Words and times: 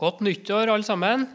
Godt 0.00 0.22
nyttår, 0.24 0.70
alle 0.72 0.86
sammen. 0.86 1.26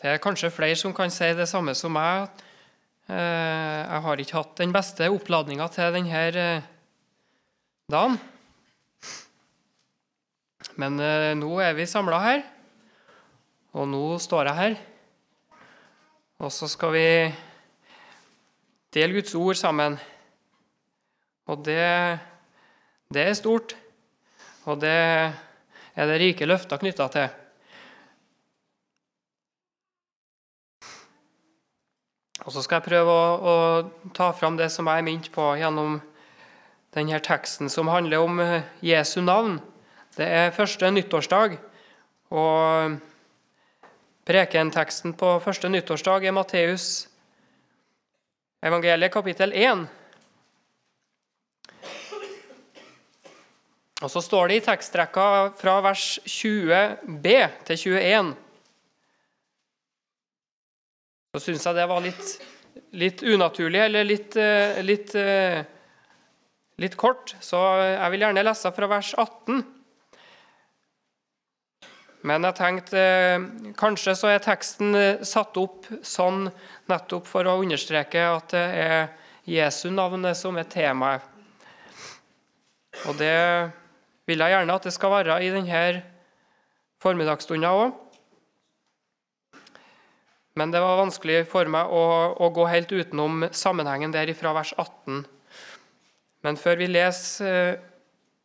Det 0.00 0.08
er 0.08 0.22
kanskje 0.24 0.48
flere 0.48 0.78
som 0.80 0.94
kan 0.96 1.12
si 1.12 1.28
det 1.36 1.44
samme 1.50 1.74
som 1.76 1.92
meg. 1.92 2.32
Eh, 3.04 3.80
jeg 3.84 4.00
har 4.06 4.22
ikke 4.24 4.38
hatt 4.38 4.56
den 4.62 4.72
beste 4.72 5.10
oppladninga 5.12 5.68
til 5.76 5.92
denne 5.92 6.24
eh, 6.32 6.64
dagen. 7.92 8.16
Men 10.80 10.96
eh, 11.04 11.36
nå 11.36 11.52
er 11.60 11.76
vi 11.76 11.84
samla 11.84 12.24
her, 12.24 12.42
og 13.76 13.92
nå 13.92 14.04
står 14.24 14.48
jeg 14.48 14.60
her. 14.62 14.82
Og 16.40 16.48
så 16.48 16.64
skal 16.72 16.96
vi 16.96 17.08
dele 18.96 19.20
Guds 19.20 19.36
ord 19.36 19.60
sammen. 19.60 20.00
Og 21.44 21.60
det, 21.68 21.84
det 23.14 23.28
er 23.30 23.38
stort, 23.38 23.76
og 24.66 24.80
det 24.82 24.94
er 25.94 26.10
det 26.10 26.20
rike 26.20 26.48
løfter 26.48 26.80
knytta 26.82 27.08
til. 27.14 27.28
Og 32.44 32.52
Så 32.52 32.64
skal 32.64 32.82
jeg 32.82 32.90
prøve 32.90 33.12
å, 33.12 33.28
å 33.40 34.10
ta 34.12 34.32
fram 34.36 34.58
det 34.58 34.68
som 34.72 34.88
jeg 34.90 35.00
er 35.00 35.06
minnet 35.06 35.30
på 35.32 35.46
gjennom 35.56 35.96
denne 36.94 37.20
teksten, 37.24 37.70
som 37.72 37.88
handler 37.88 38.20
om 38.20 38.42
eh, 38.42 38.66
Jesu 38.84 39.22
navn. 39.24 39.56
Det 40.14 40.26
er 40.28 40.52
første 40.54 40.90
nyttårsdag, 40.92 41.56
og 42.34 42.98
prekenteksten 44.28 45.16
på 45.18 45.32
første 45.42 45.70
nyttårsdag 45.72 46.28
er 46.28 46.36
Matteus 46.36 47.08
evangeliet 48.64 49.12
kapittel 49.12 49.52
1. 49.52 49.88
Og 54.04 54.10
Så 54.12 54.20
står 54.20 54.48
det 54.48 54.56
i 54.60 54.64
tekstrekka 54.66 55.28
fra 55.56 55.78
vers 55.84 56.18
20b 56.28 57.28
til 57.64 57.84
21 57.88 58.34
så 61.34 61.40
syns 61.42 61.64
jeg 61.66 61.74
det 61.74 61.84
var 61.90 62.02
litt, 62.04 62.28
litt 62.94 63.22
unaturlig, 63.26 63.80
eller 63.88 64.06
litt, 64.06 64.36
eh, 64.38 64.76
litt, 64.86 65.14
eh, 65.18 65.64
litt, 66.78 66.94
kort. 66.96 67.34
Så 67.42 67.58
jeg 67.82 68.12
vil 68.12 68.22
gjerne 68.22 68.44
lese 68.46 68.70
fra 68.70 68.86
vers 68.86 69.10
18. 69.18 69.64
Men 72.22 72.46
jeg 72.46 72.54
tenkte 72.60 73.02
eh, 73.02 73.48
kanskje 73.74 74.14
så 74.14 74.30
er 74.30 74.46
teksten 74.46 74.94
satt 75.26 75.58
opp 75.58 75.90
sånn 76.06 76.46
nettopp 76.86 77.26
for 77.26 77.50
å 77.50 77.58
understreke 77.64 78.22
at 78.30 78.54
det 78.54 78.66
er 78.86 79.10
Jesu 79.50 79.88
navnet 79.90 80.38
som 80.38 80.54
er 80.54 80.70
temaet. 80.70 81.26
Og 83.10 83.18
det 83.18 83.34
vil 84.28 84.40
jeg 84.40 84.54
gjerne 84.54 84.76
at 84.78 84.86
det 84.86 84.94
skal 84.94 85.12
være 85.12 85.38
i 85.44 85.52
denne 85.52 86.02
formiddagsstunda 87.04 87.72
òg. 87.76 88.00
Men 90.54 90.70
det 90.70 90.80
var 90.80 91.00
vanskelig 91.00 91.42
for 91.50 91.66
meg 91.66 91.90
å, 91.90 92.04
å 92.38 92.48
gå 92.54 92.68
helt 92.70 92.92
utenom 92.94 93.48
sammenhengen 93.50 94.14
der 94.14 94.30
fra 94.38 94.54
vers 94.54 94.70
18. 94.78 95.24
Men 96.46 96.60
før 96.60 96.78
vi 96.78 96.86
leser, 96.92 97.80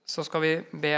så 0.10 0.26
skal 0.26 0.42
vi 0.42 0.54
be. 0.74 0.96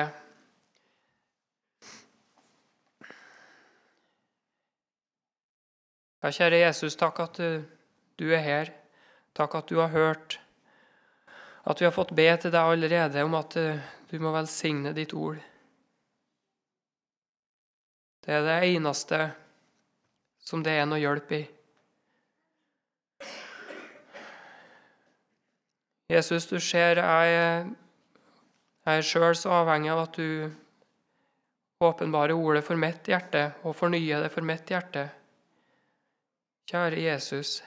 Ja, 6.21 6.29
kjære 6.29 6.61
Jesus, 6.61 6.95
takk 6.95 7.19
at 7.25 7.41
du 7.41 8.27
er 8.29 8.45
her. 8.45 8.71
Takk 9.35 9.57
at 9.59 9.71
du 9.71 9.81
har 9.81 9.91
hørt. 9.91 10.37
At 11.67 11.81
vi 11.81 11.87
har 11.89 11.95
fått 11.95 12.15
be 12.15 12.29
til 12.39 12.53
deg 12.53 12.61
allerede 12.61 13.23
om 13.25 13.35
at 13.39 13.57
du 14.11 14.19
må 14.19 14.33
velsigne 14.35 14.91
ditt 14.95 15.13
ord. 15.15 15.39
Det 18.21 18.33
er 18.35 18.43
det 18.45 18.57
eneste 18.75 19.21
som 20.43 20.61
det 20.65 20.73
er 20.75 20.89
noe 20.89 20.99
hjelp 20.99 21.31
i. 21.37 21.41
Jesus, 26.11 26.49
du 26.51 26.59
ser 26.59 26.99
jeg, 26.99 27.71
er 28.83 29.05
sjøl 29.07 29.31
så 29.39 29.53
avhengig 29.61 29.93
av 29.93 30.03
at 30.03 30.19
du 30.19 30.51
åpenbarer 31.81 32.35
ordet 32.35 32.65
for 32.67 32.75
mitt 32.77 33.07
hjerte 33.07 33.47
og 33.63 33.77
fornyer 33.79 34.25
det 34.25 34.31
for 34.33 34.45
mitt 34.45 34.67
hjerte. 34.69 35.07
Kjære 36.67 36.99
Jesus. 37.07 37.61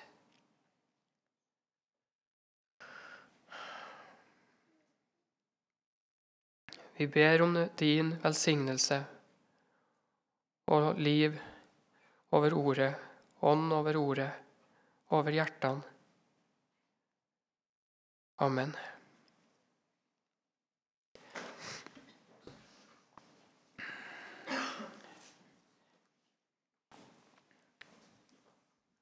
Vi 6.97 7.07
ber 7.07 7.43
om 7.43 7.57
din 7.77 8.15
velsignelse 8.23 9.01
og 10.71 10.99
liv 10.99 11.35
over 12.31 12.55
ordet, 12.55 12.95
ånd 13.43 13.73
over 13.73 13.97
ordet, 13.99 14.31
over 15.11 15.35
hjertene. 15.35 15.83
Amen. 18.39 18.75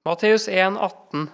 Matteus 0.05 0.49
1, 0.49 0.77
18. 0.81 1.29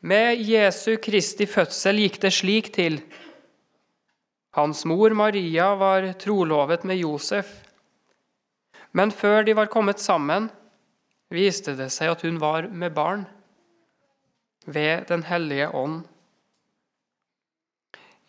Med 0.00 0.38
Jesu 0.38 0.94
Kristi 1.02 1.48
fødsel 1.50 2.04
gikk 2.04 2.20
det 2.22 2.30
slik 2.36 2.68
til. 2.76 3.00
Hans 4.56 4.84
mor 4.88 5.10
Maria 5.10 5.74
var 5.74 6.12
trolovet 6.12 6.84
med 6.84 6.96
Josef. 6.96 7.50
Men 8.96 9.10
før 9.12 9.42
de 9.44 9.52
var 9.52 9.68
kommet 9.68 10.00
sammen, 10.00 10.46
viste 11.28 11.74
det 11.76 11.90
seg 11.92 12.14
at 12.14 12.22
hun 12.24 12.38
var 12.40 12.70
med 12.72 12.94
barn 12.96 13.26
ved 14.64 15.04
Den 15.10 15.26
hellige 15.28 15.68
ånd. 15.68 15.98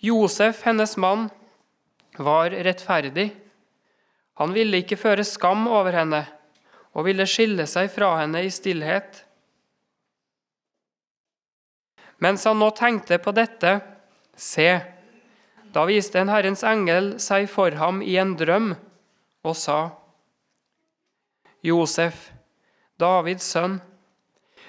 Josef, 0.04 0.66
hennes 0.68 0.98
mann, 0.98 1.30
var 2.20 2.52
rettferdig. 2.52 3.30
Han 4.38 4.52
ville 4.54 4.84
ikke 4.84 5.00
føre 5.00 5.24
skam 5.24 5.64
over 5.72 5.96
henne 5.96 6.26
og 6.92 7.08
ville 7.08 7.26
skille 7.30 7.70
seg 7.72 7.88
fra 7.94 8.12
henne 8.20 8.44
i 8.44 8.52
stillhet. 8.52 9.24
Mens 12.20 12.44
han 12.50 12.60
nå 12.60 12.70
tenkte 12.76 13.22
på 13.22 13.32
dette, 13.32 13.78
se, 14.36 14.97
da 15.78 15.86
viste 15.86 16.18
en 16.18 16.32
Herrens 16.34 16.64
engel 16.66 17.12
seg 17.22 17.46
for 17.54 17.76
ham 17.78 18.02
i 18.02 18.16
en 18.18 18.34
drøm 18.40 18.72
og 19.46 19.56
sa:" 19.56 19.92
Josef, 21.62 22.32
Davids 22.98 23.46
sønn, 23.46 23.78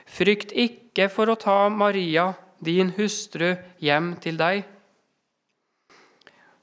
frykt 0.04 0.52
ikke 0.52 1.08
for 1.08 1.32
å 1.32 1.38
ta 1.40 1.68
Maria, 1.72 2.34
din 2.60 2.90
hustru, 2.96 3.54
hjem 3.80 4.16
til 4.20 4.36
deg. 4.36 4.66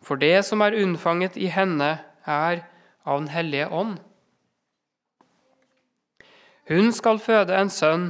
For 0.06 0.22
det 0.22 0.46
som 0.46 0.62
er 0.62 0.78
unnfanget 0.78 1.38
i 1.38 1.50
henne, 1.50 1.98
er 2.26 2.66
av 3.06 3.20
Den 3.22 3.30
hellige 3.30 3.70
ånd. 3.70 3.98
Hun 6.68 6.92
skal 6.94 7.20
føde 7.22 7.54
en 7.54 7.70
sønn, 7.70 8.08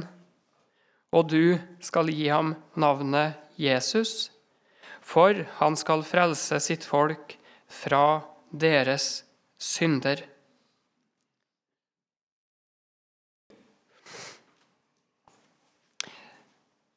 og 1.12 1.28
du 1.28 1.58
skal 1.80 2.08
gi 2.08 2.28
ham 2.28 2.54
navnet 2.74 3.36
Jesus, 3.60 4.30
for 5.06 5.44
han 5.60 5.76
skal 5.78 6.02
frelse 6.06 6.58
sitt 6.62 6.84
folk 6.84 7.38
fra 7.70 8.22
deres 8.50 9.24
synder. 9.58 10.24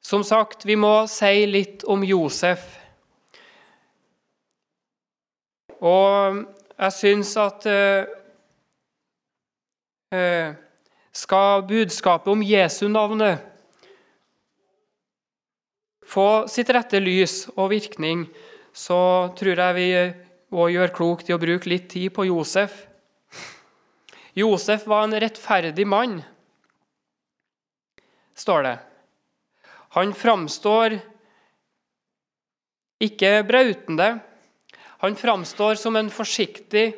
Som 0.02 0.24
sagt, 0.26 0.66
vi 0.66 0.76
må 0.80 1.06
si 1.06 1.46
litt 1.46 1.84
om 1.86 2.02
Josef. 2.02 2.80
Og 5.86 6.42
jeg 6.80 6.92
syns 6.98 7.38
at 7.38 7.68
uh, 7.70 8.10
skal 11.14 11.62
budskapet 11.70 12.34
om 12.34 12.42
Jesu 12.42 12.90
navnet 12.90 13.49
få 16.10 16.48
sitt 16.50 16.72
rette 16.74 17.02
lys 17.02 17.44
og 17.56 17.70
virkning, 17.74 18.26
så 18.74 19.30
tror 19.38 19.62
jeg 19.62 19.78
vi 19.78 19.90
òg 20.50 20.74
gjør 20.74 20.94
klokt 20.96 21.30
i 21.30 21.36
å 21.36 21.42
bruke 21.42 21.70
litt 21.70 21.90
tid 21.92 22.14
på 22.16 22.26
Josef. 22.30 22.86
Josef 24.38 24.86
var 24.90 25.06
en 25.06 25.18
rettferdig 25.22 25.86
mann, 25.90 26.20
står 28.38 28.66
det. 28.66 28.78
Han 29.98 30.14
framstår 30.16 31.00
ikke 33.04 33.32
brautende. 33.48 34.10
Han 35.00 35.16
framstår 35.16 35.80
som 35.80 35.96
en 35.96 36.12
forsiktig 36.12 36.92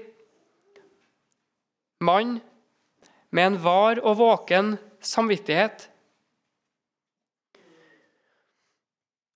mann 2.02 2.40
med 3.30 3.52
en 3.52 3.60
var 3.64 4.02
og 4.02 4.18
våken 4.20 4.76
samvittighet. 5.00 5.91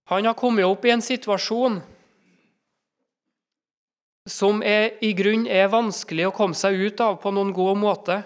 Han 0.05 0.25
har 0.25 0.37
kommet 0.37 0.65
opp 0.65 0.85
i 0.85 0.93
en 0.93 1.01
situasjon 1.01 1.79
som 4.25 4.61
er, 4.65 4.97
i 5.05 5.13
grunn 5.17 5.45
er 5.49 5.69
vanskelig 5.69 6.27
å 6.27 6.33
komme 6.33 6.57
seg 6.57 6.77
ut 6.77 7.01
av 7.01 7.17
på 7.21 7.31
noen 7.33 7.53
god 7.53 7.77
måte. 7.81 8.19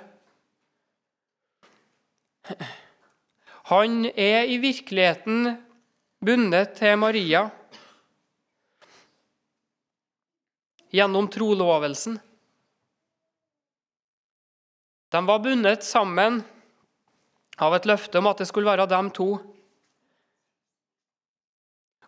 Han 3.71 4.05
er 4.11 4.47
i 4.49 4.57
virkeligheten 4.63 5.53
bundet 6.23 6.75
til 6.79 6.95
Maria 6.99 7.45
gjennom 10.89 11.27
trolovelsen. 11.29 12.17
De 15.09 15.21
var 15.25 15.43
bundet 15.43 15.85
sammen 15.85 16.41
av 17.59 17.75
et 17.75 17.87
løfte 17.89 18.19
om 18.19 18.27
at 18.29 18.41
det 18.41 18.49
skulle 18.49 18.69
være 18.71 18.89
dem 18.89 19.11
to. 19.13 19.35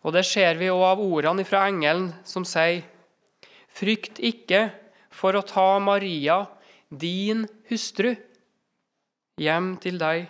Og 0.02 0.14
Det 0.16 0.24
ser 0.26 0.58
vi 0.58 0.72
òg 0.72 0.82
av 0.86 1.02
ordene 1.04 1.46
fra 1.46 1.68
engelen 1.70 2.10
som 2.26 2.46
sier 2.48 2.84
Frykt 3.72 4.20
ikke 4.20 4.66
for 5.16 5.38
å 5.38 5.46
ta 5.48 5.80
Maria, 5.80 6.42
din 6.92 7.46
hustru, 7.70 8.10
hjem 9.40 9.78
til 9.80 9.96
deg. 10.02 10.26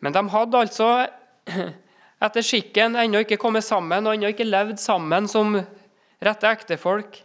Men 0.00 0.14
de 0.16 0.22
hadde 0.32 0.62
altså 0.64 0.88
etter 2.24 2.46
skikken 2.46 2.96
ennå 2.96 3.20
ikke 3.26 3.36
kommet 3.40 3.66
sammen 3.66 4.08
og 4.08 4.16
ennå 4.16 4.32
ikke 4.32 4.48
levd 4.48 4.80
sammen 4.80 5.28
som 5.28 5.52
rette 6.24 6.48
ektefolk. 6.48 7.20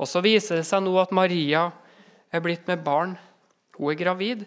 Og 0.00 0.08
så 0.08 0.22
viser 0.24 0.60
det 0.60 0.66
seg 0.68 0.84
nå 0.86 0.96
at 1.02 1.12
Maria 1.12 1.66
er 2.32 2.40
blitt 2.44 2.64
med 2.70 2.80
barn. 2.84 3.18
Hun 3.76 3.92
er 3.92 4.00
gravid. 4.00 4.46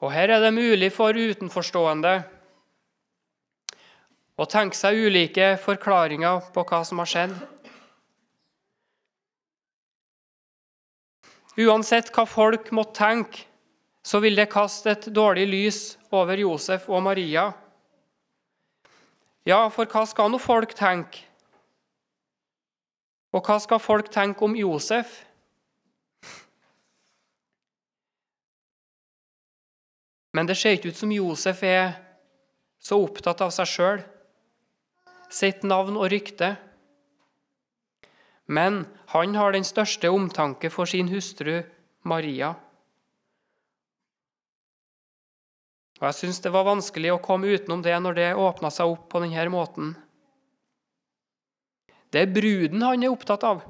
Og 0.00 0.12
Her 0.12 0.32
er 0.32 0.40
det 0.40 0.54
mulig 0.56 0.88
for 0.96 1.12
utenforstående 1.12 2.14
å 4.40 4.46
tenke 4.48 4.78
seg 4.78 4.96
ulike 4.96 5.52
forklaringer 5.60 6.46
på 6.54 6.64
hva 6.64 6.80
som 6.88 7.02
har 7.02 7.10
skjedd. 7.10 7.34
Uansett 11.60 12.08
hva 12.14 12.24
folk 12.24 12.70
måtte 12.72 12.96
tenke, 13.02 13.44
så 14.00 14.22
vil 14.24 14.38
det 14.38 14.48
kaste 14.48 14.94
et 14.94 15.10
dårlig 15.12 15.44
lys 15.50 15.80
over 16.16 16.40
Josef 16.40 16.86
og 16.88 17.02
Maria. 17.04 17.50
Ja, 19.44 19.66
for 19.68 19.84
hva 19.84 20.06
skal 20.08 20.32
nå 20.32 20.40
folk 20.40 20.72
tenke? 20.78 21.26
Og 23.36 23.44
hva 23.44 23.58
skal 23.62 23.82
folk 23.82 24.08
tenke 24.10 24.46
om 24.46 24.56
Josef? 24.56 25.20
Men 30.32 30.46
det 30.46 30.56
ser 30.58 30.76
ikke 30.76 30.92
ut 30.92 31.00
som 31.00 31.12
Josef 31.12 31.62
er 31.66 31.94
så 32.80 33.00
opptatt 33.02 33.42
av 33.44 33.52
seg 33.54 33.68
sjøl, 33.68 34.02
sitt 35.30 35.64
navn 35.66 35.98
og 35.98 36.10
rykte. 36.12 36.54
Men 38.50 38.84
han 39.12 39.36
har 39.38 39.54
den 39.54 39.66
største 39.66 40.10
omtanke 40.10 40.70
for 40.74 40.90
sin 40.90 41.10
hustru 41.10 41.60
Maria. 42.02 42.54
Og 46.00 46.06
Jeg 46.08 46.16
syns 46.16 46.40
det 46.40 46.52
var 46.54 46.64
vanskelig 46.64 47.12
å 47.12 47.22
komme 47.22 47.50
utenom 47.52 47.82
det 47.84 47.96
når 48.00 48.16
det 48.16 48.28
åpna 48.40 48.70
seg 48.72 48.88
opp 48.88 49.10
på 49.12 49.20
denne 49.22 49.50
måten. 49.52 49.92
Det 52.10 52.24
er 52.24 52.32
bruden 52.32 52.82
han 52.82 53.04
er 53.04 53.12
opptatt 53.12 53.44
av. 53.46 53.60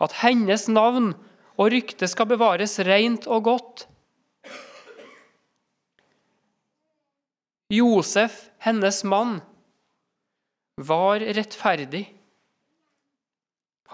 At 0.00 0.14
hennes 0.22 0.68
navn 0.70 1.12
og 1.58 1.70
rykte 1.74 2.06
skal 2.10 2.30
bevares 2.30 2.78
rent 2.86 3.26
og 3.26 3.44
godt. 3.50 3.84
Josef, 7.74 8.50
hennes 8.62 9.02
mann, 9.04 9.40
var 10.76 11.20
rettferdig. 11.20 12.04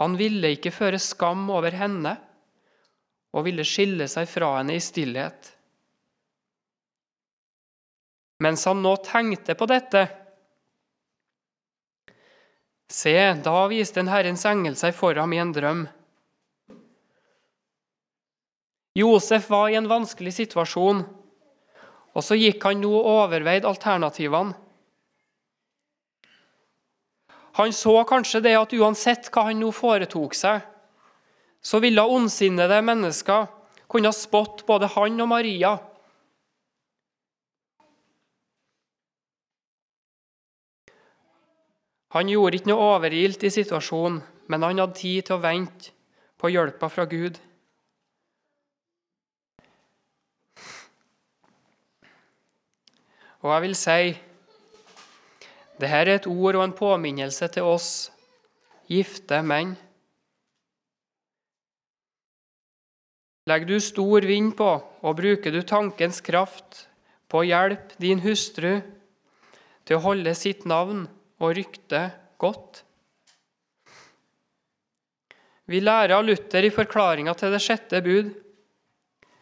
Han 0.00 0.16
ville 0.20 0.52
ikke 0.54 0.72
føre 0.72 1.00
skam 1.00 1.46
over 1.52 1.74
henne 1.76 2.14
og 3.36 3.46
ville 3.46 3.66
skille 3.68 4.08
seg 4.10 4.28
fra 4.28 4.54
henne 4.58 4.76
i 4.76 4.82
stillhet. 4.82 5.52
Mens 8.40 8.64
han 8.68 8.80
nå 8.84 8.96
tenkte 9.04 9.56
på 9.56 9.68
dette, 9.70 10.08
Se, 12.90 13.14
da 13.44 13.68
viste 13.70 14.02
en 14.02 14.08
Herrens 14.10 14.42
engel 14.50 14.74
seg 14.74 14.96
for 14.98 15.14
ham 15.14 15.30
i 15.30 15.38
en 15.38 15.52
drøm. 15.54 15.84
Josef 18.98 19.46
var 19.52 19.68
i 19.70 19.76
en 19.78 19.86
vanskelig 19.86 20.32
situasjon, 20.40 21.04
og 22.14 22.24
så 22.26 22.38
gikk 22.38 22.64
han 22.66 22.82
nå 22.82 22.90
og 22.90 23.08
overveide 23.12 23.68
alternativene. 23.70 24.56
Han 27.58 27.72
så 27.74 27.96
kanskje 28.06 28.40
det 28.46 28.54
at 28.56 28.72
uansett 28.78 29.28
hva 29.34 29.48
han 29.48 29.58
nå 29.60 29.72
foretok 29.74 30.36
seg, 30.38 30.62
så 31.60 31.80
ville 31.82 32.02
ondsinnede 32.02 32.78
mennesker 32.86 33.48
kunne 33.90 34.12
spotte 34.16 34.64
både 34.68 34.88
han 34.94 35.18
og 35.20 35.28
Maria 35.28 35.74
Han 42.10 42.26
gjorde 42.26 42.58
ikke 42.58 42.72
noe 42.72 42.86
overilt 42.96 43.44
i 43.46 43.52
situasjonen, 43.54 44.18
men 44.50 44.64
han 44.66 44.82
hadde 44.82 44.98
tid 44.98 45.28
til 45.28 45.36
å 45.36 45.42
vente 45.44 45.92
på 46.42 46.50
hjelpa 46.50 46.88
fra 46.90 47.04
Gud. 47.06 47.36
Og 53.40 53.52
jeg 53.54 53.64
vil 53.64 53.76
si 53.78 54.00
dette 55.80 55.96
er 55.96 56.10
et 56.12 56.26
ord 56.28 56.58
og 56.58 56.64
en 56.66 56.76
påminnelse 56.76 57.46
til 57.54 57.64
oss 57.64 58.10
gifte 58.90 59.38
menn. 59.40 59.72
Legger 63.48 63.70
du 63.70 63.80
stor 63.80 64.26
vind 64.28 64.52
på, 64.58 64.68
og 64.76 65.16
bruker 65.16 65.54
du 65.54 65.62
tankens 65.64 66.20
kraft 66.20 66.84
på 67.32 67.40
å 67.40 67.48
hjelpe 67.48 67.96
din 68.02 68.20
hustru 68.20 68.82
til 69.88 69.96
å 69.96 70.04
holde 70.04 70.36
sitt 70.36 70.66
navn 70.68 71.06
og 71.40 71.56
rykte 71.56 72.10
godt. 72.38 72.84
Vi 75.70 75.80
lærer 75.80 76.18
av 76.18 76.26
Luther 76.26 76.66
i 76.66 76.74
forklaringa 76.74 77.32
til 77.38 77.54
det 77.54 77.62
sjette 77.64 78.02
bud, 78.04 78.34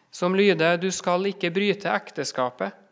som 0.09 0.35
lyder 0.37 0.77
'Du 0.77 0.91
skal 0.91 1.25
ikke 1.25 1.51
bryte 1.51 1.89
ekteskapet'. 1.89 2.88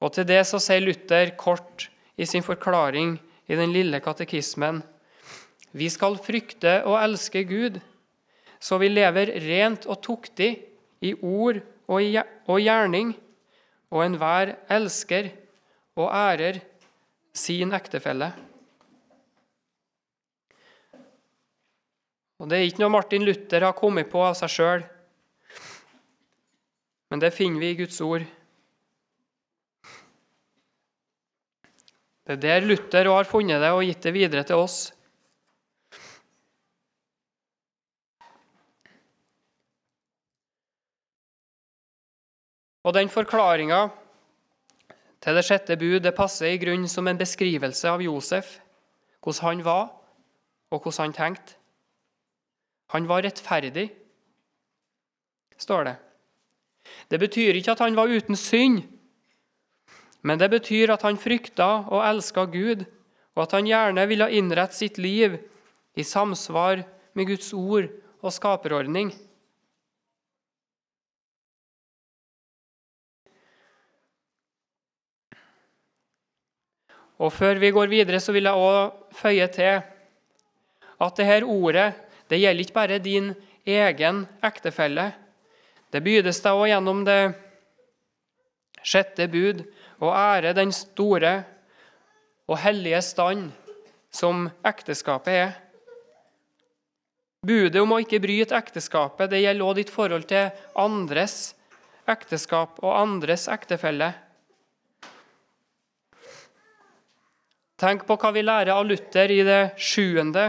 Og 0.00 0.12
til 0.12 0.26
det 0.28 0.42
så 0.48 0.60
sier 0.60 0.84
Luther 0.84 1.32
kort 1.40 1.88
i 2.16 2.26
sin 2.28 2.44
forklaring 2.44 3.16
i 3.48 3.56
den 3.56 3.72
lille 3.72 4.00
katekismen 4.04 4.82
Vi 5.76 5.88
skal 5.92 6.16
frykte 6.20 6.78
og 6.88 6.98
elske 7.02 7.44
Gud, 7.44 7.80
så 8.60 8.78
vi 8.80 8.88
lever 8.88 9.34
rent 9.44 9.86
og 9.86 10.00
tuktig 10.02 10.54
i 11.04 11.12
ord 11.20 11.60
og 11.86 12.58
gjerning, 12.60 13.12
og 13.92 14.02
enhver 14.02 14.54
elsker 14.72 15.28
og 15.96 16.08
ærer 16.10 16.60
sin 17.36 17.72
ektefelle. 17.76 18.32
Og 22.40 22.48
Det 22.50 22.58
er 22.58 22.66
ikke 22.68 22.82
noe 22.82 22.92
Martin 22.92 23.24
Luther 23.24 23.64
har 23.64 23.76
kommet 23.76 24.10
på 24.12 24.20
av 24.20 24.34
seg 24.36 24.52
sjøl, 24.52 24.82
men 27.12 27.22
det 27.22 27.32
finner 27.32 27.62
vi 27.62 27.70
i 27.72 27.78
Guds 27.78 28.00
ord. 28.04 28.26
Det 32.26 32.34
er 32.34 32.42
der 32.42 32.64
Luther 32.66 33.06
har 33.06 33.28
funnet 33.28 33.62
det 33.62 33.70
og 33.70 33.84
gitt 33.86 34.02
det 34.02 34.12
videre 34.16 34.42
til 34.42 34.58
oss. 34.58 34.78
Og 42.86 42.94
den 42.94 43.10
forklaringa 43.10 43.88
til 45.22 45.38
det 45.38 45.44
sjette 45.46 45.76
bud 45.78 46.02
det 46.02 46.14
passer 46.14 46.52
i 46.52 46.58
grunn 46.62 46.86
som 46.90 47.06
en 47.06 47.18
beskrivelse 47.18 47.90
av 47.90 48.02
Josef, 48.02 48.56
hvordan 49.22 49.46
han 49.46 49.62
var, 49.66 49.86
og 50.70 50.82
hvordan 50.82 51.08
han 51.08 51.16
tenkte. 51.16 51.56
Han 52.94 53.08
var 53.10 53.24
rettferdig, 53.26 53.88
står 55.58 55.88
det. 55.88 55.96
Det 57.10 57.18
betyr 57.18 57.58
ikke 57.58 57.74
at 57.74 57.82
han 57.82 57.98
var 57.98 58.10
uten 58.10 58.38
synd, 58.38 58.84
men 60.26 60.40
det 60.40 60.48
betyr 60.50 60.90
at 60.90 61.04
han 61.06 61.18
frykta 61.20 61.68
og 61.86 62.02
elska 62.02 62.48
Gud, 62.50 62.82
og 63.36 63.44
at 63.44 63.52
han 63.54 63.68
gjerne 63.68 64.06
ville 64.10 64.26
innrette 64.34 64.74
sitt 64.74 64.98
liv 64.98 65.36
i 65.94 66.02
samsvar 66.02 66.82
med 67.14 67.28
Guds 67.30 67.52
ord 67.54 67.86
og 68.24 68.34
skaperordning. 68.34 69.12
Og 77.22 77.32
Før 77.32 77.62
vi 77.62 77.70
går 77.72 77.88
videre, 77.88 78.20
så 78.20 78.34
vil 78.34 78.44
jeg 78.44 78.52
også 78.52 79.20
føye 79.22 79.46
til 79.54 79.78
at 81.06 81.16
dette 81.22 81.46
ordet 81.46 81.92
det 82.26 82.42
gjelder 82.42 82.66
ikke 82.66 82.74
bare 82.74 82.98
din 82.98 83.34
egen 83.66 84.26
ektefelle, 84.42 85.12
Det 85.92 86.02
bydes 86.02 86.40
deg 86.42 86.52
òg 86.52 86.66
gjennom 86.66 87.04
det 87.06 87.32
sjette 88.82 89.28
bud 89.30 89.62
å 90.02 90.10
ære 90.12 90.54
den 90.56 90.72
store 90.74 91.38
og 92.46 92.58
hellige 92.62 93.00
stand 93.02 93.50
som 94.12 94.46
ekteskapet 94.66 95.32
er. 95.32 95.54
Budet 97.46 97.78
om 97.82 97.94
å 97.94 98.00
ikke 98.02 98.20
bryte 98.22 98.56
ekteskapet 98.58 99.30
det 99.30 99.42
gjelder 99.44 99.66
også 99.66 99.78
ditt 99.80 99.92
forhold 99.94 100.26
til 100.30 100.48
andres 100.78 101.36
ekteskap 102.10 102.80
og 102.82 102.94
andres 102.94 103.46
ektefelle. 103.50 104.12
Tenk 107.76 108.06
på 108.08 108.16
hva 108.16 108.32
vi 108.32 108.44
lærer 108.46 108.72
av 108.72 108.86
Luther 108.88 109.30
i 109.30 109.42
det 109.44 109.76
sjuende, 109.76 110.48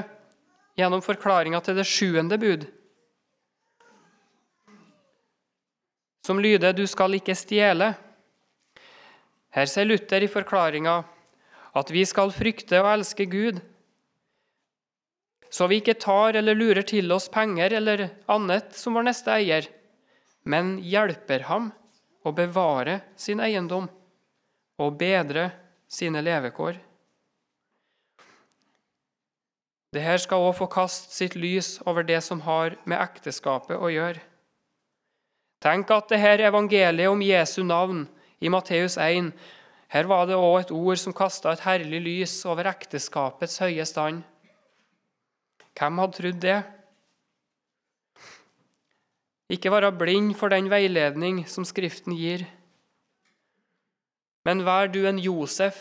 gjennom 0.80 1.02
forklaringa 1.04 1.60
til 1.66 1.76
det 1.76 1.88
sjuende 1.90 2.38
bud, 2.40 2.68
som 6.24 6.40
lyder 6.40 6.74
'Du 6.74 6.88
skal 6.88 7.14
ikke 7.14 7.36
stjele'. 7.36 7.96
Her 9.56 9.70
sier 9.70 9.88
Luther 9.88 10.24
i 10.24 10.30
forklaringa 10.32 11.00
at 11.78 11.92
vi 11.94 12.04
skal 12.10 12.34
frykte 12.34 12.80
og 12.82 12.90
elske 12.96 13.28
Gud, 13.30 13.60
så 15.50 15.68
vi 15.72 15.80
ikke 15.80 15.96
tar 16.02 16.36
eller 16.36 16.58
lurer 16.58 16.84
til 16.84 17.12
oss 17.16 17.30
penger 17.32 17.74
eller 17.78 18.10
annet 18.32 18.74
som 18.76 18.98
vår 18.98 19.08
neste 19.08 19.32
eier, 19.32 19.70
men 20.44 20.76
hjelper 20.84 21.46
ham 21.48 21.70
å 22.28 22.34
bevare 22.36 23.00
sin 23.16 23.40
eiendom 23.44 23.88
og 24.82 25.00
bedre 25.00 25.50
sine 25.88 26.22
levekår. 26.26 26.82
Dette 29.96 30.18
skal 30.20 30.44
også 30.44 30.60
få 30.60 30.68
kaste 30.72 31.16
sitt 31.16 31.38
lys 31.40 31.78
over 31.88 32.04
det 32.04 32.20
som 32.26 32.44
har 32.44 32.76
med 32.84 33.00
ekteskapet 33.00 33.80
å 33.80 33.90
gjøre. 33.92 34.20
Tenk 35.64 35.90
at 35.96 36.12
dette 36.12 36.44
evangeliet 36.46 37.10
om 37.10 37.24
Jesu 37.24 37.64
navn 37.66 38.04
i 38.40 38.50
Matteus 38.54 38.98
1 39.02 39.32
her 39.88 40.08
var 40.10 40.26
det 40.28 40.36
òg 40.36 40.58
et 40.60 40.74
ord 40.76 41.00
som 41.00 41.16
kasta 41.16 41.54
et 41.54 41.64
herlig 41.64 42.02
lys 42.04 42.34
over 42.50 42.68
ekteskapets 42.68 43.62
høye 43.64 43.86
stand. 43.88 44.20
Hvem 45.78 46.02
hadde 46.02 46.18
trodd 46.18 46.42
det? 46.44 46.58
Ikke 49.54 49.72
være 49.72 49.94
blind 49.96 50.34
for 50.36 50.52
den 50.52 50.68
veiledning 50.68 51.46
som 51.48 51.64
Skriften 51.64 52.18
gir, 52.20 52.44
men 54.44 54.66
vær 54.68 54.92
du 54.92 55.02
en 55.08 55.20
Josef 55.20 55.80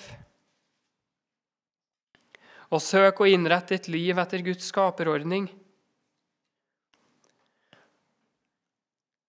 og 2.70 2.82
søk 2.82 3.22
å 3.22 3.28
innrette 3.30 3.74
ditt 3.74 3.88
liv 3.90 4.18
etter 4.18 4.42
Guds 4.46 4.70
skaperordning. 4.70 5.46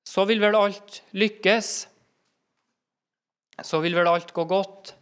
Så 0.06 0.26
vil 0.26 0.42
vel 0.42 0.58
alt 0.58 1.02
lykkes 1.18 1.88
så 3.64 3.82
vil 3.82 3.96
vel 3.98 4.10
alt 4.10 4.34
gå 4.36 4.46
godt. 4.50 4.94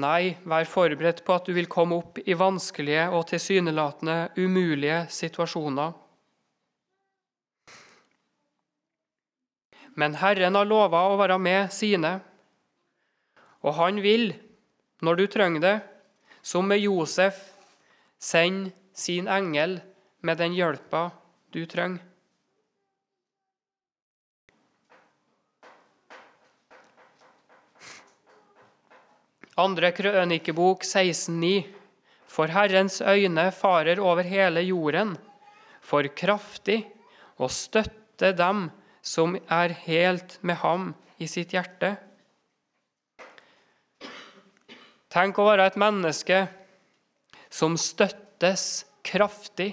Nei, 0.00 0.36
vær 0.48 0.64
forberedt 0.68 1.24
på 1.26 1.34
at 1.36 1.48
du 1.48 1.52
vil 1.56 1.68
komme 1.70 1.98
opp 2.00 2.20
i 2.24 2.36
vanskelige 2.38 3.08
og 3.12 3.26
tilsynelatende 3.30 4.30
umulige 4.38 5.02
situasjoner. 5.12 5.92
Men 10.00 10.16
Herren 10.16 10.56
har 10.56 10.68
lova 10.68 11.02
å 11.10 11.18
være 11.20 11.36
med 11.42 11.72
sine, 11.74 12.14
og 13.60 13.76
han 13.76 14.00
vil, 14.00 14.30
når 15.04 15.18
du 15.18 15.26
trenger 15.28 15.64
det, 15.64 15.78
som 16.40 16.64
med 16.70 16.80
Josef, 16.80 17.42
sende 18.16 18.72
sin 18.96 19.28
engel 19.28 19.80
med 20.24 20.40
den 20.40 20.56
hjelpa 20.56 21.10
du 21.52 21.66
trenger. 21.68 22.09
Andre 29.60 29.90
krønikebok 29.92 30.86
16,9. 30.86 31.66
For 32.30 32.48
Herrens 32.48 33.00
øyne 33.02 33.50
farer 33.52 34.00
over 34.00 34.24
hele 34.24 34.62
jorden, 34.64 35.16
for 35.82 36.06
kraftig 36.16 36.84
å 37.36 37.48
støtte 37.50 38.30
dem 38.38 38.68
som 39.02 39.34
er 39.50 39.74
helt 39.84 40.38
med 40.46 40.60
ham 40.62 40.92
i 41.20 41.28
sitt 41.28 41.52
hjerte. 41.52 41.96
Tenk 45.10 45.40
å 45.42 45.48
være 45.50 45.66
et 45.68 45.78
menneske 45.80 46.44
som 47.50 47.74
støttes 47.76 48.86
kraftig 49.04 49.72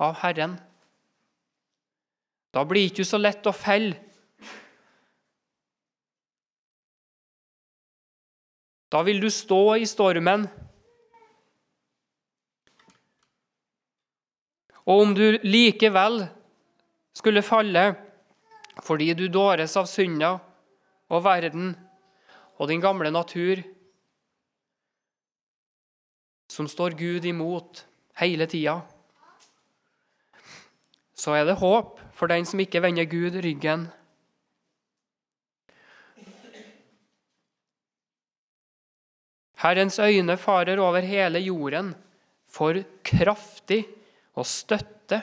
av 0.00 0.16
Herren. 0.24 0.56
Da 2.54 2.64
blir 2.64 2.88
det 2.88 2.94
ikke 2.94 3.06
så 3.06 3.20
lett 3.20 3.46
å 3.46 3.54
felle 3.54 4.00
Da 8.94 9.00
vil 9.02 9.18
du 9.18 9.26
stå 9.26 9.74
i 9.82 9.86
stormen. 9.90 10.44
Og 14.86 15.00
om 15.02 15.14
du 15.16 15.40
likevel 15.42 16.20
skulle 17.16 17.42
falle 17.42 17.88
fordi 18.84 19.08
du 19.18 19.26
dåres 19.32 19.74
av 19.78 19.88
synda 19.90 20.36
og 21.10 21.24
verden 21.24 21.72
og 22.58 22.70
din 22.70 22.82
gamle 22.82 23.10
natur, 23.10 23.62
som 26.50 26.68
står 26.70 26.94
Gud 26.98 27.26
imot 27.26 27.82
hele 28.20 28.46
tida, 28.50 28.76
så 31.18 31.34
er 31.34 31.48
det 31.48 31.58
håp 31.58 31.98
for 32.14 32.30
den 32.30 32.46
som 32.46 32.62
ikke 32.62 32.82
vender 32.82 33.10
Gud 33.10 33.40
ryggen. 33.42 33.88
Herrens 39.64 39.96
øyne 39.98 40.36
farer 40.36 40.78
over 40.78 41.00
hele 41.00 41.40
jorden 41.40 41.94
for 42.52 42.76
kraftig 43.00 43.86
å 44.36 44.44
støtte. 44.44 45.22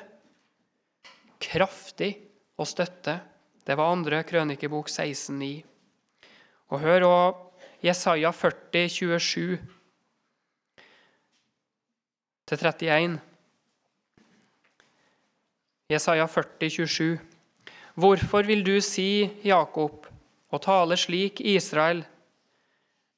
Kraftig 1.42 2.16
å 2.58 2.66
støtte. 2.66 3.20
Det 3.62 3.78
var 3.78 3.94
andre 3.94 4.24
krønikebok 4.26 4.90
16,9. 4.90 5.62
Og 6.74 6.82
hør 6.82 7.06
òg 7.06 7.86
Jesaja 7.86 8.32
40, 8.34 8.90
27 8.90 9.60
til 12.50 12.58
31. 12.58 13.20
Jesaja 15.92 16.26
40, 16.26 16.70
27. 16.88 17.20
Hvorfor 17.94 18.48
vil 18.50 18.66
du 18.66 18.80
si, 18.82 19.30
Jakob, 19.46 20.08
og 20.50 20.64
tale 20.66 20.98
slik, 20.98 21.44
Israel? 21.46 22.02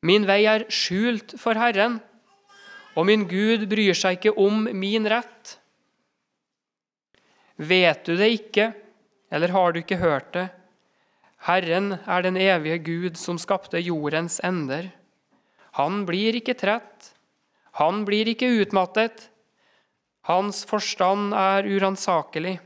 Min 0.03 0.27
vei 0.27 0.43
er 0.51 0.65
skjult 0.67 1.37
for 1.39 1.55
Herren, 1.55 2.01
og 2.93 3.07
min 3.07 3.23
Gud 3.29 3.63
bryr 3.71 3.95
seg 3.97 4.19
ikke 4.19 4.35
om 4.39 4.67
min 4.75 5.07
rett. 5.09 5.55
Vet 7.55 8.03
du 8.05 8.17
det 8.19 8.29
ikke, 8.35 8.73
eller 9.33 9.53
har 9.55 9.71
du 9.71 9.79
ikke 9.79 10.01
hørt 10.01 10.33
det? 10.35 10.49
Herren 11.47 11.97
er 12.03 12.23
den 12.23 12.37
evige 12.39 12.79
Gud 12.83 13.17
som 13.19 13.39
skapte 13.39 13.81
jordens 13.83 14.39
ender. 14.43 14.91
Han 15.79 16.03
blir 16.07 16.35
ikke 16.37 16.55
trett, 16.59 17.13
han 17.79 18.03
blir 18.05 18.29
ikke 18.29 18.51
utmattet. 18.61 19.29
Hans 20.29 20.61
forstand 20.69 21.33
er 21.35 21.65
uransakelig. 21.67 22.59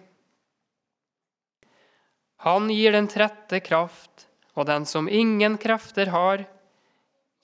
Han 2.45 2.67
gir 2.69 2.93
den 2.93 3.07
trette 3.09 3.61
kraft, 3.65 4.27
og 4.53 4.67
den 4.69 4.85
som 4.85 5.07
ingen 5.09 5.57
krefter 5.61 6.11
har, 6.13 6.43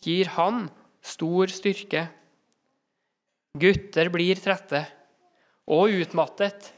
gir 0.03 0.29
han 0.35 0.67
stor 1.03 1.51
styrke. 1.51 2.07
Gutter 3.59 4.09
blir 4.13 4.39
trette 4.41 4.85
og 5.69 5.93
utmattet, 5.95 6.71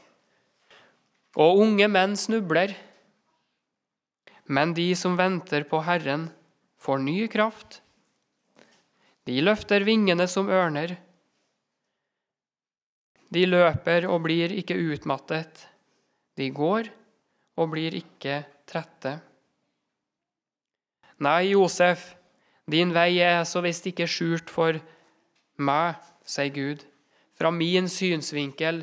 og 1.36 1.62
unge 1.64 1.88
menn 1.90 2.14
snubler. 2.16 2.74
Men 4.46 4.74
de 4.76 4.92
som 4.94 5.16
venter 5.18 5.66
på 5.66 5.80
Herren, 5.82 6.28
får 6.78 7.02
ny 7.02 7.18
kraft. 7.32 7.80
De 9.26 9.40
løfter 9.42 9.82
vingene 9.82 10.28
som 10.30 10.46
ørner. 10.52 10.94
De 13.34 13.42
løper 13.48 14.06
og 14.06 14.20
blir 14.28 14.54
ikke 14.54 14.76
utmattet. 14.94 15.64
De 16.38 16.46
går 16.54 16.92
og 17.58 17.72
blir 17.72 17.96
ikke 17.98 18.44
trette. 18.68 19.16
Nei, 21.24 21.50
Josef, 21.50 22.12
din 22.66 22.90
vei 22.94 23.20
er 23.22 23.44
så 23.46 23.62
visst 23.62 23.86
ikke 23.86 24.08
skjult 24.10 24.50
for 24.50 24.78
meg, 25.56 25.98
sier 26.26 26.50
Gud. 26.50 26.82
Fra 27.38 27.52
min 27.54 27.86
synsvinkel 27.92 28.82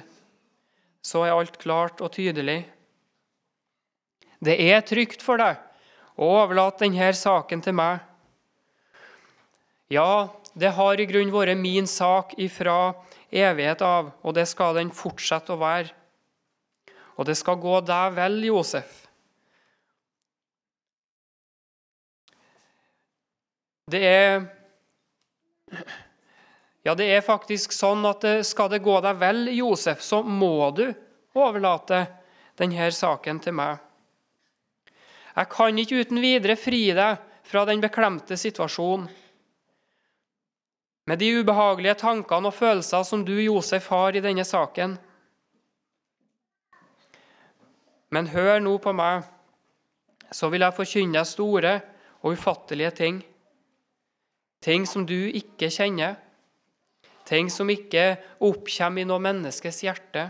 så 1.03 1.25
er 1.27 1.35
alt 1.35 1.57
klart 1.59 1.99
og 2.01 2.13
tydelig. 2.15 2.63
Det 4.43 4.55
er 4.55 4.83
trygt 4.87 5.23
for 5.23 5.41
deg 5.41 5.59
å 6.15 6.29
overlate 6.43 6.85
denne 6.85 7.11
saken 7.17 7.63
til 7.65 7.75
meg. 7.75 7.99
Ja, 9.91 10.29
det 10.55 10.71
har 10.77 10.99
i 10.99 11.07
grunn 11.09 11.33
vært 11.33 11.59
min 11.59 11.87
sak 11.89 12.37
ifra 12.41 12.93
evighet 13.33 13.81
av, 13.83 14.13
og 14.23 14.35
det 14.37 14.45
skal 14.49 14.77
den 14.77 14.93
fortsette 14.93 15.53
å 15.53 15.59
være. 15.59 15.91
og 17.17 17.25
det 17.25 17.35
skal 17.37 17.59
gå 17.61 17.79
deg 17.85 18.15
vel, 18.15 18.39
Josef. 18.47 19.02
Det 23.91 24.03
er 24.07 24.45
Ja, 26.83 26.95
det 26.95 27.07
er 27.15 27.23
faktisk 27.23 27.71
sånn 27.71 28.03
at 28.05 28.25
skal 28.43 28.69
det 28.71 28.81
gå 28.83 28.97
deg 29.03 29.15
vel, 29.15 29.45
Josef, 29.55 30.01
så 30.03 30.19
må 30.23 30.69
du 30.75 30.89
overlate 31.33 32.01
denne 32.59 32.89
saken 32.91 33.39
til 33.39 33.55
meg. 33.55 33.77
Jeg 35.33 35.49
kan 35.49 35.79
ikke 35.79 36.01
uten 36.03 36.19
videre 36.21 36.57
fri 36.59 36.89
deg 36.93 37.23
fra 37.47 37.63
den 37.65 37.81
beklemte 37.81 38.35
situasjonen. 38.37 39.07
Med 41.07 41.19
de 41.19 41.31
ubehagelige 41.39 41.97
tankene 41.99 42.51
og 42.51 42.55
følelser 42.55 43.03
som 43.07 43.25
du, 43.27 43.33
Josef, 43.41 43.89
har 43.91 44.15
i 44.15 44.23
denne 44.23 44.45
saken. 44.47 44.97
Men 48.13 48.29
hør 48.31 48.61
nå 48.63 48.77
på 48.79 48.93
meg, 48.95 49.25
så 50.31 50.47
vil 50.53 50.63
jeg 50.63 50.77
forkynne 50.77 51.25
store 51.27 51.73
og 52.21 52.37
ufattelige 52.37 52.93
ting. 52.99 53.23
Ting 54.63 54.86
som 54.88 55.03
du 55.03 55.27
ikke 55.27 55.67
kjenner, 55.74 56.15
ting 57.27 57.50
som 57.51 57.67
ikke 57.72 58.15
oppkommer 58.43 59.03
i 59.03 59.08
noe 59.08 59.20
menneskes 59.24 59.82
hjerte. 59.84 60.29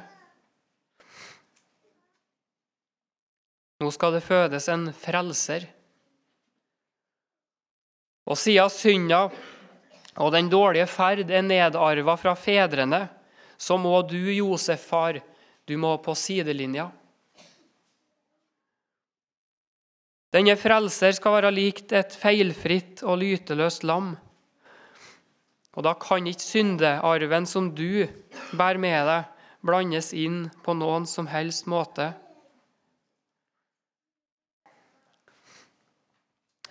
Nå 3.84 3.92
skal 3.94 4.16
det 4.16 4.24
fødes 4.25 4.70
en 4.74 4.88
frelser. 4.96 5.68
Og 8.24 8.40
siden 8.40 8.72
synda 8.72 9.28
og 10.22 10.30
den 10.34 10.50
dårlige 10.50 10.88
ferd 10.90 11.30
er 11.34 11.46
nedarva 11.46 12.16
fra 12.20 12.36
fedrene, 12.38 13.08
så 13.58 13.78
må 13.82 13.96
du, 14.06 14.20
Josef, 14.34 14.86
far, 14.90 15.18
du 15.66 15.78
må 15.80 15.96
på 16.04 16.13
sidelinja. 16.18 16.90
Denne 20.34 20.56
frelser 20.58 21.13
skal 21.13 21.36
være 21.36 21.52
likt 21.54 21.92
et 21.94 22.16
feilfritt 22.18 23.04
og 23.06 23.20
lyteløst 23.22 23.84
lam. 23.86 24.16
Og 25.78 25.86
da 25.86 25.94
kan 25.98 26.25
ikke 26.30 26.42
syndearven 26.42 27.46
som 27.50 27.70
du 27.78 28.08
bærer 28.58 28.82
med 28.82 28.98
deg, 29.10 29.30
blandes 29.63 30.10
inn 30.18 30.48
på 30.66 30.74
noen 30.75 31.06
som 31.10 31.30
helst 31.30 31.70
måte. 31.70 32.10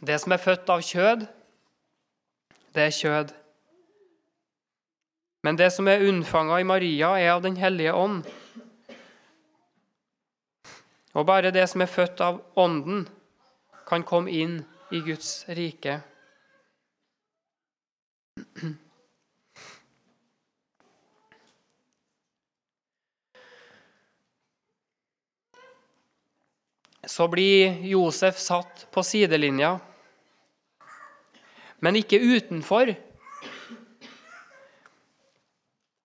Det 0.03 0.19
som 0.19 0.35
er 0.35 0.43
født 0.43 0.75
av 0.75 0.83
kjød, 0.83 1.25
det 2.75 2.87
er 2.89 2.95
kjød. 2.99 3.33
Men 5.47 5.59
det 5.59 5.71
som 5.75 5.87
er 5.91 6.03
unnfanga 6.03 6.59
i 6.59 6.67
Maria, 6.67 7.15
er 7.19 7.37
av 7.37 7.43
Den 7.47 7.57
hellige 7.57 7.95
ånd. 7.95 8.27
Og 11.15 11.27
bare 11.27 11.55
det 11.55 11.69
som 11.71 11.83
er 11.83 11.91
født 11.91 12.21
av 12.25 12.41
Ånden, 12.59 13.07
kan 13.93 14.07
komme 14.09 14.33
inn 14.33 14.57
i 14.91 15.03
Guds 15.05 15.45
rike. 15.53 16.01
Så 27.05 27.29
blir 27.29 27.85
Josef 27.85 28.39
satt 28.41 28.87
på 28.95 29.03
sidelinja 29.05 29.77
men 31.83 31.99
ikke 31.99 32.21
utenfor. 32.23 32.95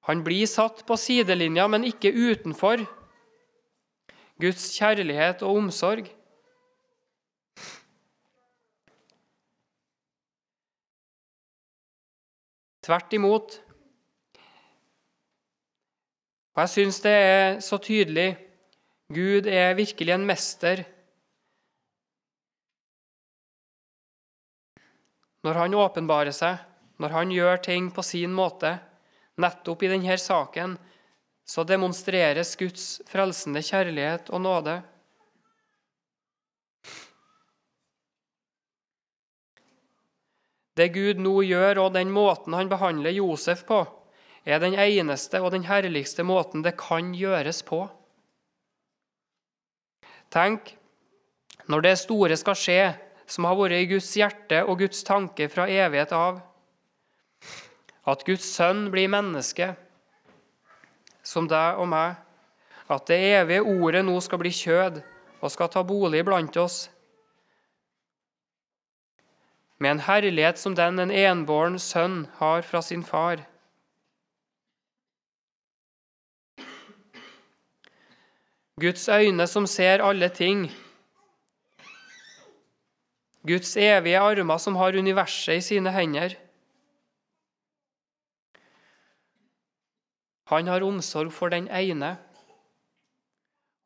Han 0.10 0.24
blir 0.26 0.48
satt 0.50 0.82
på 0.88 0.98
sidelinja, 0.98 1.68
men 1.70 1.86
ikke 1.86 2.10
utenfor 2.10 2.82
Guds 4.42 4.72
kjærlighet 4.74 5.44
og 5.46 5.62
omsorg. 5.62 6.10
Tvert 12.88 13.14
imot. 13.18 13.56
Og 16.56 16.62
jeg 16.64 16.72
syns 16.72 17.02
det 17.04 17.12
er 17.14 17.58
så 17.62 17.78
tydelig. 17.84 18.30
Gud 19.12 19.48
er 19.52 19.76
virkelig 19.76 20.14
en 20.16 20.24
mester 20.28 20.86
når 25.48 25.62
han 25.62 25.76
åpenbarer 25.80 26.36
seg, 26.36 26.58
når 27.00 27.14
han 27.16 27.32
gjør 27.32 27.62
ting 27.64 27.86
på 27.96 28.04
sin 28.04 28.34
måte, 28.36 28.74
nettopp 29.40 29.86
i 29.86 29.92
denne 29.94 30.18
saken, 30.20 30.74
så 31.48 31.64
demonstreres 31.64 32.56
Guds 32.60 32.88
frelsende 33.08 33.62
kjærlighet 33.64 34.32
og 34.34 34.44
nåde. 34.44 34.82
Det 40.78 40.92
Gud 40.94 41.22
nå 41.24 41.40
gjør, 41.42 41.80
og 41.88 41.96
den 41.96 42.12
måten 42.14 42.54
han 42.54 42.70
behandler 42.70 43.16
Josef 43.16 43.64
på, 43.66 43.82
er 44.46 44.62
den 44.64 44.78
eneste 44.80 45.42
og 45.42 45.52
den 45.52 45.66
herligste 45.68 46.24
måten 46.24 46.62
det 46.64 46.78
kan 46.80 47.12
gjøres 47.18 47.64
på. 47.68 47.82
Tenk, 50.32 50.76
når 51.68 51.84
det 51.84 51.96
store 52.00 52.38
skal 52.40 52.60
skje, 52.60 52.82
som 53.28 53.48
har 53.48 53.58
vært 53.60 53.82
i 53.82 53.90
Guds 53.90 54.08
hjerte 54.16 54.62
og 54.64 54.80
Guds 54.80 55.04
tanke 55.08 55.50
fra 55.52 55.68
evighet 55.68 56.14
av. 56.16 56.40
At 58.08 58.24
Guds 58.28 58.48
sønn 58.56 58.86
blir 58.94 59.12
menneske, 59.12 59.74
som 61.28 61.48
deg 61.52 61.82
og 61.82 61.90
meg. 61.92 62.16
At 62.88 63.10
det 63.10 63.18
evige 63.34 63.66
ordet 63.68 64.06
nå 64.08 64.16
skal 64.24 64.40
bli 64.40 64.54
kjød 64.56 65.02
og 65.42 65.52
skal 65.52 65.72
ta 65.74 65.84
bolig 65.84 66.24
blant 66.28 66.56
oss. 66.62 66.86
Med 69.78 69.92
en 69.92 70.00
herlighet 70.08 70.58
som 70.58 70.76
den 70.76 71.00
en 71.00 71.12
enbåren 71.12 71.78
sønn 71.80 72.26
har 72.40 72.66
fra 72.66 72.82
sin 72.82 73.04
far. 73.06 73.44
Guds 78.82 79.08
øyne 79.10 79.48
som 79.48 79.66
ser 79.68 80.04
alle 80.06 80.30
ting, 80.30 80.68
Guds 83.48 83.78
evige 83.78 84.20
armer 84.20 84.60
som 84.60 84.76
har 84.76 84.98
universet 84.98 85.58
i 85.58 85.62
sine 85.62 85.92
hender. 85.96 86.36
Han 90.52 90.68
har 90.68 90.84
omsorg 90.84 91.32
for 91.32 91.50
den 91.50 91.70
ene, 91.72 92.18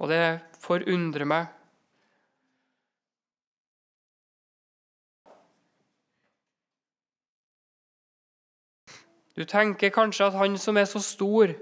og 0.01 0.09
det 0.09 0.41
forundrer 0.61 1.25
meg. 1.29 1.60
Du 9.37 9.45
tenker 9.47 9.93
kanskje 9.93 10.27
at 10.27 10.37
han 10.39 10.57
som 10.59 10.77
er 10.77 10.87
så 10.89 10.99
stor, 11.03 11.53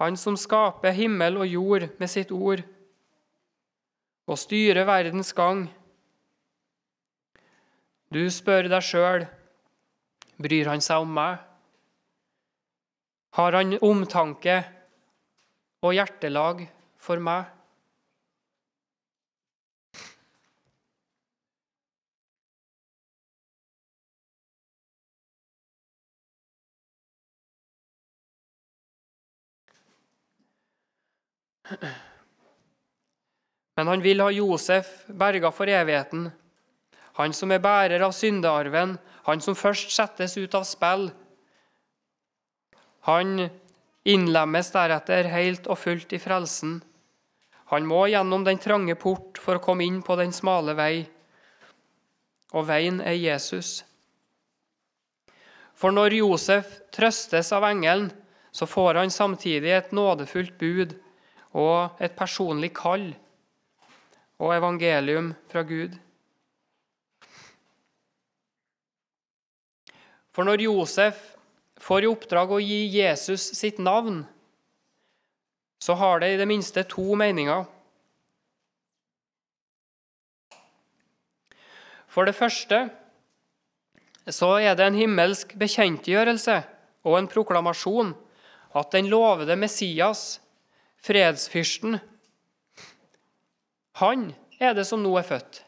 han 0.00 0.16
som 0.16 0.36
skaper 0.38 0.94
himmel 0.96 1.40
og 1.40 1.46
jord 1.50 1.88
med 1.98 2.08
sitt 2.10 2.30
ord, 2.32 2.62
og 4.30 4.38
styrer 4.38 4.86
verdens 4.86 5.32
gang, 5.34 5.66
du 8.10 8.24
spør 8.30 8.66
deg 8.70 8.82
sjøl 8.82 9.26
bryr 10.40 10.70
han 10.72 10.82
seg 10.82 11.04
om 11.04 11.12
meg. 11.14 11.38
Har 13.38 13.54
han 13.54 13.76
omtanke 13.86 14.56
og 15.84 15.94
hjertelag 15.94 16.64
for 17.00 17.22
meg? 17.22 17.46
Men 33.76 33.88
han 33.88 34.02
vil 34.02 34.20
ha 34.20 34.30
Josef 34.34 35.06
berga 35.06 35.50
for 35.54 35.70
evigheten 35.70 36.30
han 37.20 37.34
som 37.36 37.52
er 37.52 37.60
bærer 37.60 38.00
av 38.04 38.14
syndearven, 38.16 38.94
han 39.26 39.42
som 39.44 39.56
først 39.58 39.92
settes 39.92 40.38
ut 40.38 40.54
av 40.56 40.64
spill. 40.64 41.10
Han 43.08 43.48
innlemmes 44.08 44.70
deretter 44.72 45.28
helt 45.28 45.68
og 45.68 45.78
fullt 45.82 46.14
i 46.16 46.20
frelsen. 46.22 46.78
Han 47.74 47.86
må 47.86 48.06
gjennom 48.10 48.46
den 48.46 48.58
trange 48.62 48.96
port 48.98 49.38
for 49.42 49.58
å 49.58 49.64
komme 49.64 49.84
inn 49.86 50.00
på 50.06 50.16
den 50.18 50.32
smale 50.34 50.74
vei, 50.78 51.04
og 52.56 52.66
veien 52.66 53.02
er 53.04 53.18
Jesus. 53.18 53.82
For 55.76 55.94
når 55.94 56.16
Josef 56.18 56.72
trøstes 56.92 57.52
av 57.56 57.68
engelen, 57.68 58.10
så 58.50 58.66
får 58.66 58.98
han 58.98 59.12
samtidig 59.14 59.70
et 59.76 59.92
nådefullt 59.94 60.56
bud 60.58 60.96
og 61.56 62.02
et 62.02 62.14
personlig 62.16 62.72
kall 62.76 63.10
og 64.40 64.54
evangelium 64.54 65.32
fra 65.50 65.62
Gud. 65.66 65.96
For 70.30 70.46
når 70.46 70.62
Josef 70.64 71.18
får 71.80 72.04
i 72.04 72.10
oppdrag 72.10 72.52
å 72.54 72.62
gi 72.62 72.80
Jesus 72.94 73.50
sitt 73.58 73.80
navn, 73.82 74.22
så 75.80 75.96
har 75.96 76.20
det 76.20 76.34
i 76.34 76.38
det 76.40 76.46
minste 76.48 76.84
to 76.88 77.16
meninger. 77.18 77.64
For 82.10 82.26
det 82.26 82.36
første 82.36 82.88
så 84.30 84.52
er 84.60 84.76
det 84.78 84.86
en 84.86 84.98
himmelsk 84.98 85.54
bekjentgjørelse 85.58 86.60
og 87.08 87.16
en 87.16 87.30
proklamasjon 87.30 88.12
at 88.76 88.92
den 88.94 89.08
lovede 89.10 89.56
Messias, 89.58 90.38
fredsfyrsten, 91.04 91.98
han 94.00 94.30
er 94.60 94.74
det 94.76 94.86
som 94.88 95.02
nå 95.02 95.12
er 95.20 95.26
født. 95.26 95.62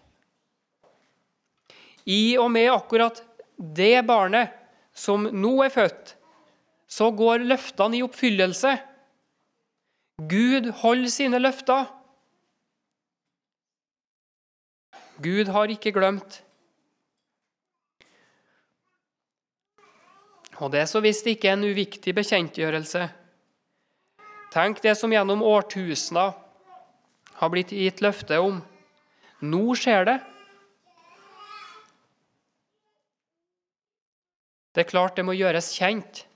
I 2.08 2.36
og 2.40 2.50
med 2.52 2.70
akkurat 2.72 3.20
det 3.56 4.02
barnet 4.08 4.52
som 4.96 5.28
nå 5.30 5.52
er 5.64 5.72
født, 5.72 6.14
så 6.88 7.08
går 7.16 7.46
løftene 7.46 7.98
i 7.98 8.04
oppfyllelse. 8.04 8.72
Gud 10.28 10.68
holder 10.82 11.12
sine 11.12 11.40
løfter. 11.40 11.86
Gud 15.22 15.48
har 15.54 15.72
ikke 15.72 15.94
glemt. 15.94 16.42
Og 20.60 20.70
det 20.72 20.82
er 20.82 20.90
så 20.90 21.00
visst 21.02 21.26
ikke 21.26 21.54
en 21.54 21.64
uviktig 21.64 22.14
bekjentgjørelse. 22.14 23.08
Tenk 24.52 24.82
det 24.84 24.92
som 25.00 25.12
gjennom 25.12 25.40
årtusener 25.42 26.34
har 27.40 27.50
blitt 27.52 27.72
gitt 27.72 28.02
løfte 28.04 28.36
om. 28.36 28.58
Nå 29.40 29.62
skjer 29.80 30.04
det. 30.04 30.18
Det 34.76 34.84
er 34.84 34.90
klart 34.90 35.16
det 35.16 35.24
må 35.24 35.32
gjøres 35.36 35.70
kjent. 35.72 36.26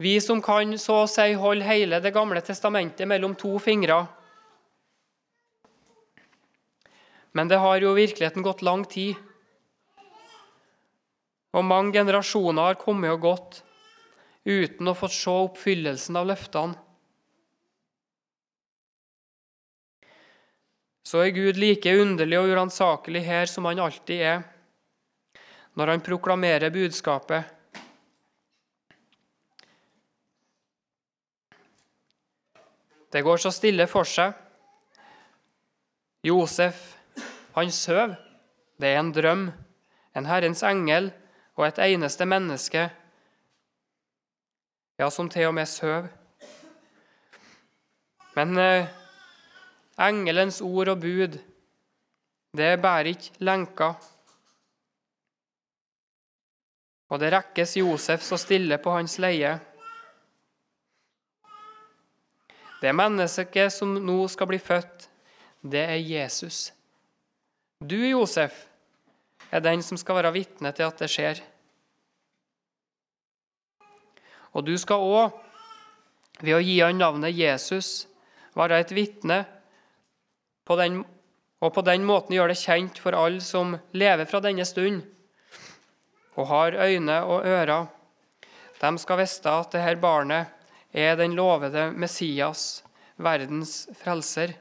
Vi 0.00 0.14
som 0.24 0.38
kan 0.40 0.78
så 0.80 1.02
å 1.02 1.08
si 1.10 1.34
holde 1.36 1.66
hele 1.66 1.98
Det 2.00 2.14
gamle 2.14 2.40
testamentet 2.40 3.10
mellom 3.10 3.34
to 3.36 3.58
fingre. 3.60 4.06
Men 7.32 7.48
det 7.48 7.60
har 7.62 7.80
jo 7.82 7.94
virkeligheten 7.94 8.42
gått 8.42 8.62
lang 8.66 8.84
tid. 8.84 9.14
Og 11.54 11.66
mange 11.66 11.94
generasjoner 11.98 12.70
har 12.70 12.78
kommet 12.80 13.12
og 13.14 13.24
gått 13.26 13.60
uten 14.46 14.88
å 14.88 14.96
få 14.96 15.10
se 15.10 15.34
oppfyllelsen 15.48 16.18
av 16.18 16.28
løftene. 16.30 16.78
Så 21.06 21.24
er 21.24 21.34
Gud 21.34 21.58
like 21.58 21.90
underlig 21.98 22.38
og 22.38 22.52
uransakelig 22.52 23.24
her 23.26 23.48
som 23.50 23.66
han 23.66 23.80
alltid 23.82 24.20
er, 24.22 24.44
når 25.74 25.94
han 25.94 26.04
proklamerer 26.06 26.70
budskapet 26.70 27.56
Det 33.10 33.24
går 33.26 33.40
så 33.42 33.50
stille 33.50 33.88
for 33.90 34.06
seg. 34.06 34.36
Josef, 36.22 36.99
han 37.54 37.70
søv. 37.70 38.14
Det 38.80 38.88
er 38.88 39.00
en 39.00 39.12
drøm, 39.12 39.50
en 40.16 40.26
Herrens 40.26 40.62
engel 40.62 41.10
og 41.56 41.66
et 41.66 41.78
eneste 41.84 42.26
menneske, 42.26 42.86
ja, 44.98 45.10
som 45.10 45.28
til 45.28 45.48
og 45.48 45.54
med 45.54 45.66
søv. 45.66 46.08
Men 48.36 48.58
eh, 48.58 48.88
engelens 50.00 50.60
ord 50.60 50.88
og 50.88 51.00
bud, 51.00 51.38
det 52.56 52.70
bærer 52.82 53.12
ikke 53.12 53.44
lenka. 53.44 53.92
Og 57.10 57.20
det 57.20 57.32
rekkes 57.34 57.76
Josef 57.76 58.22
så 58.22 58.38
stille 58.38 58.78
på 58.78 58.94
hans 58.94 59.18
leie. 59.18 59.58
Det 62.80 62.92
mennesket 62.96 63.72
som 63.74 63.98
nå 63.98 64.22
skal 64.32 64.48
bli 64.48 64.58
født, 64.62 65.08
det 65.60 65.82
er 65.84 65.98
Jesus. 66.00 66.70
Du, 67.80 67.96
Josef, 67.96 68.52
er 69.50 69.62
den 69.64 69.80
som 69.82 69.96
skal 69.96 70.18
være 70.18 70.34
vitne 70.34 70.72
til 70.76 70.84
at 70.84 71.00
det 71.00 71.08
skjer. 71.08 71.38
Og 74.52 74.66
du 74.66 74.74
skal 74.78 75.00
òg, 75.00 75.38
ved 76.40 76.56
å 76.56 76.60
gi 76.60 76.76
han 76.82 77.00
navnet 77.00 77.36
Jesus, 77.36 78.04
være 78.56 78.82
et 78.82 78.92
vitne 78.92 79.44
og 80.70 81.72
på 81.74 81.82
den 81.86 82.04
måten 82.06 82.36
gjøre 82.36 82.52
det 82.52 82.60
kjent 82.60 83.00
for 83.02 83.16
alle 83.16 83.42
som 83.42 83.74
lever 83.96 84.28
fra 84.28 84.40
denne 84.44 84.64
stund 84.68 85.02
og 86.38 86.46
har 86.46 86.76
øyne 86.78 87.16
og 87.26 87.48
ører. 87.48 87.88
De 88.80 88.90
skal 89.02 89.20
vite 89.20 89.50
at 89.50 89.74
dette 89.74 90.00
barnet 90.00 90.52
er 90.92 91.16
den 91.18 91.34
lovede 91.36 91.90
Messias, 91.92 92.84
verdens 93.16 93.88
frelser. 93.98 94.54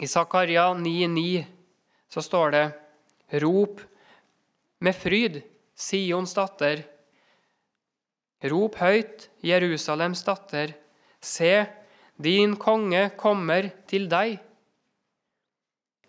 I 0.00 0.06
Zakaria 0.08 0.68
9,9 0.74 1.44
så 2.08 2.22
står 2.22 2.50
det 2.50 2.64
Rop 3.42 3.80
med 4.78 4.96
fryd, 4.96 5.42
Sions 5.74 6.34
datter. 6.34 6.82
Rop 8.42 8.76
høyt, 8.80 9.28
Jerusalems 9.40 10.24
datter. 10.26 10.74
Se, 11.22 11.52
din 12.16 12.56
konge 12.60 13.10
kommer 13.16 13.70
til 13.88 14.08
deg. 14.10 14.36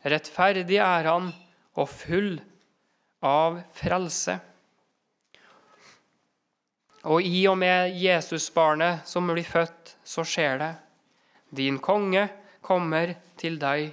Rettferdig 0.03 0.81
er 0.83 1.07
han 1.07 1.29
og 1.79 1.87
full 1.89 2.35
av 3.23 3.61
frelse. 3.77 4.35
Og 7.07 7.23
i 7.23 7.43
og 7.51 7.57
med 7.59 7.95
Jesusbarnet 7.99 9.07
som 9.07 9.27
blir 9.31 9.47
født, 9.47 9.95
så 10.03 10.23
skjer 10.27 10.59
det. 10.59 10.73
Din 11.53 11.79
konge 11.83 12.27
kommer 12.63 13.13
til 13.39 13.59
deg. 13.61 13.91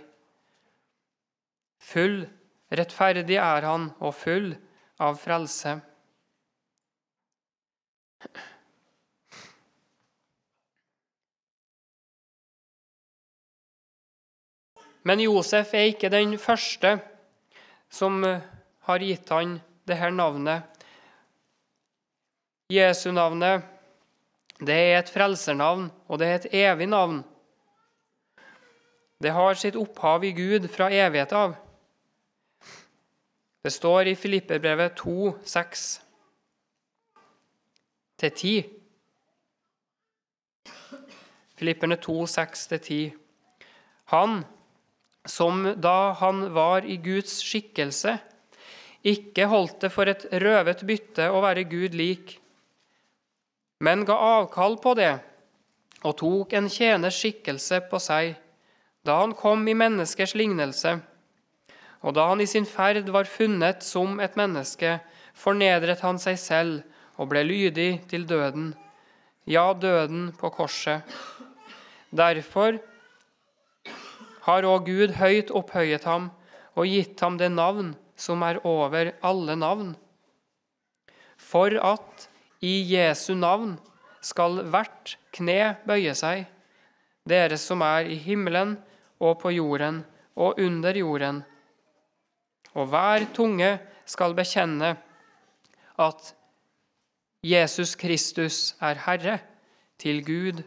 Full, 1.91 2.23
rettferdig 2.71 3.39
er 3.41 3.67
han 3.67 3.91
og 3.99 4.15
full 4.15 4.53
av 5.01 5.19
frelse. 5.21 5.79
Men 15.09 15.23
Josef 15.25 15.73
er 15.75 15.89
ikke 15.91 16.13
den 16.13 16.37
første 16.39 16.99
som 17.91 18.21
har 18.23 19.03
gitt 19.03 19.33
han 19.33 19.57
dette 19.89 20.11
navnet 20.13 20.71
Jesu 22.71 23.11
navnet, 23.11 23.65
det 24.63 24.77
er 24.77 25.01
et 25.01 25.09
frelsernavn, 25.11 25.89
og 26.07 26.21
det 26.21 26.27
er 26.29 26.37
et 26.39 26.53
evig 26.55 26.87
navn. 26.87 27.25
Det 29.21 29.33
har 29.37 29.55
sitt 29.55 29.77
opphav 29.77 30.25
i 30.25 30.33
Gud 30.33 30.71
fra 30.73 30.89
evighet 30.91 31.33
av. 31.37 31.55
Det 33.61 33.73
står 33.75 34.09
i 34.09 34.17
Filipperbrevet 34.17 34.97
2, 34.97 35.35
6 35.45 35.89
til 38.21 38.33
10. 38.33 38.55
Filipperne 41.61 42.01
2, 42.01 42.17
6-10. 42.25 43.11
Han 44.15 44.41
som 45.29 45.67
da 45.77 46.13
han 46.17 46.47
var 46.57 46.89
i 46.89 46.97
Guds 46.97 47.43
skikkelse, 47.45 48.17
ikke 49.05 49.49
holdt 49.49 49.83
det 49.85 49.91
for 49.93 50.09
et 50.09 50.25
røvet 50.41 50.85
bytte 50.89 51.29
å 51.29 51.43
være 51.45 51.69
Gud 51.69 51.97
lik, 51.97 52.39
men 53.85 54.05
ga 54.09 54.17
avkall 54.41 54.77
på 54.81 54.95
det 54.97 55.13
og 56.01 56.17
tok 56.21 56.57
en 56.57 56.69
tjeners 56.73 57.21
skikkelse 57.21 57.83
på 57.91 58.01
seg 58.01 58.35
da 59.07 59.21
han 59.23 59.33
kom 59.37 59.65
i 59.69 59.77
menneskers 59.77 60.35
lignelse. 60.37 60.99
Og 62.01 62.15
da 62.17 62.27
han 62.31 62.41
i 62.41 62.49
sin 62.49 62.67
ferd 62.69 63.09
var 63.13 63.29
funnet 63.29 63.85
som 63.85 64.21
et 64.21 64.37
menneske, 64.41 64.99
fornedret 65.37 66.03
han 66.05 66.21
seg 66.21 66.39
selv 66.41 67.21
og 67.21 67.31
ble 67.33 67.45
lydig 67.45 67.91
til 68.09 68.27
døden, 68.29 68.73
ja, 69.49 69.73
døden 69.73 70.31
på 70.37 70.51
korset. 70.53 71.05
Derfor 72.11 72.79
har 74.47 74.67
òg 74.67 74.89
Gud 74.89 75.17
høyt 75.21 75.53
opphøyet 75.55 76.07
ham 76.09 76.31
og 76.75 76.89
gitt 76.89 77.21
ham 77.21 77.37
det 77.41 77.51
navn 77.53 77.95
som 78.21 78.43
er 78.45 78.61
over 78.69 79.13
alle 79.25 79.57
navn, 79.57 79.95
for 81.37 81.73
at 81.73 82.29
i 82.61 82.81
Jesu 82.93 83.33
navn 83.35 83.79
skal 84.21 84.61
hvert 84.69 85.17
kne 85.33 85.77
bøye 85.89 86.13
seg, 86.17 86.45
dere 87.29 87.57
som 87.61 87.85
er 87.85 88.09
i 88.13 88.19
himmelen 88.21 88.77
og 89.21 89.39
på 89.41 89.53
jorden 89.55 90.03
og 90.37 90.59
under 90.59 90.97
jorden. 90.97 91.43
Og 92.75 92.87
hver 92.91 93.27
tunge 93.35 93.71
skal 94.07 94.35
bekjenne 94.35 94.95
at 96.01 96.35
Jesus 97.45 97.95
Kristus 97.97 98.75
er 98.81 99.01
Herre, 99.07 99.39
til 100.01 100.25
Gud 100.25 100.63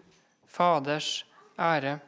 Faders 0.46 1.26
ære. 1.58 2.00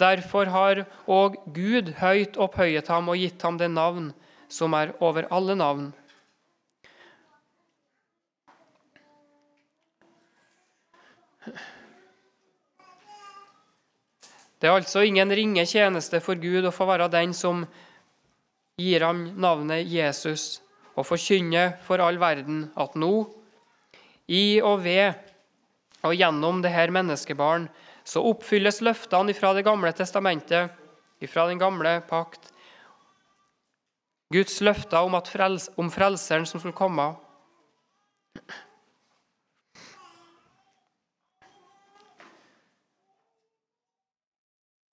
Derfor 0.00 0.44
har 0.50 0.82
òg 1.06 1.38
Gud 1.54 1.92
høyt 2.00 2.36
opphøyet 2.36 2.88
ham 2.90 3.08
og 3.08 3.20
gitt 3.22 3.42
ham 3.46 3.58
det 3.58 3.70
navn 3.70 4.10
som 4.48 4.74
er 4.74 4.92
over 5.00 5.28
alle 5.30 5.56
navn. 5.56 5.92
Det 14.66 14.72
er 14.72 14.80
altså 14.80 15.04
ingen 15.06 15.30
ringe 15.30 15.62
tjeneste 15.62 16.18
for 16.18 16.34
Gud 16.42 16.64
å 16.66 16.72
få 16.74 16.88
være 16.88 17.06
den 17.12 17.30
som 17.38 17.60
gir 18.82 19.04
ham 19.06 19.20
navnet 19.38 19.86
Jesus, 19.86 20.56
og 20.98 21.06
forkynne 21.06 21.76
for 21.86 22.02
all 22.02 22.18
verden 22.18 22.64
at 22.74 22.96
nå, 22.98 23.28
i 24.26 24.58
og 24.58 24.82
ved 24.82 25.14
og 26.02 26.16
gjennom 26.18 26.58
det 26.64 26.72
her 26.74 26.90
menneskebarn, 26.90 27.68
så 28.02 28.24
oppfylles 28.26 28.82
løftene 28.82 29.36
fra 29.38 29.52
Det 29.54 29.62
gamle 29.68 29.94
testamentet, 29.94 30.74
fra 31.30 31.46
den 31.46 31.62
gamle 31.62 32.00
pakt, 32.10 32.50
Guds 34.34 34.58
løfter 34.66 35.06
om, 35.06 35.14
om 35.14 35.94
frelseren 35.94 36.50
som 36.50 36.58
skulle 36.58 36.74
komme. 36.74 37.12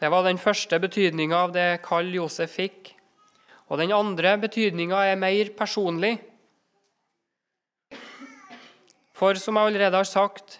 Det 0.04 0.10
var 0.12 0.26
den 0.28 0.36
første 0.36 0.76
betydninga 0.84 1.38
av 1.46 1.52
det 1.56 1.78
kall 1.86 2.10
Josef 2.12 2.58
fikk. 2.58 2.89
Og 3.72 3.80
den 3.80 3.94
andre 3.96 4.34
betydninga 4.42 5.00
er 5.08 5.16
mer 5.16 5.54
personlig. 5.56 6.18
For 9.16 9.39
som 9.39 9.56
jeg 9.56 9.72
allerede 9.72 10.02
har 10.02 10.10
sagt 10.10 10.60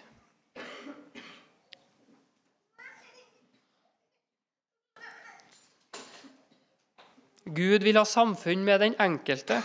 Gud 7.44 7.84
vil 7.84 8.00
ha 8.00 8.08
samfunn 8.08 8.64
med 8.64 8.80
den 8.80 8.96
enkelte. 8.96 9.60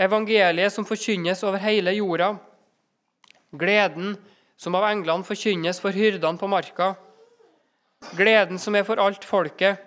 Evangeliet 0.00 0.72
som 0.72 0.88
forkynnes 0.88 1.44
over 1.44 1.60
hele 1.68 1.92
jorda. 2.00 2.38
Gleden 3.52 4.16
som 4.56 4.74
av 4.78 4.86
englene 4.88 5.26
forkynnes 5.26 5.80
for 5.82 5.96
hyrdene 5.96 6.40
på 6.40 6.48
marka. 6.50 6.94
Gleden 8.18 8.60
som 8.60 8.76
er 8.76 8.86
for 8.86 9.00
alt 9.02 9.24
folket. 9.24 9.80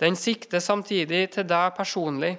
Den 0.00 0.16
sikter 0.16 0.62
samtidig 0.64 1.26
til 1.34 1.44
deg 1.48 1.74
personlig. 1.76 2.36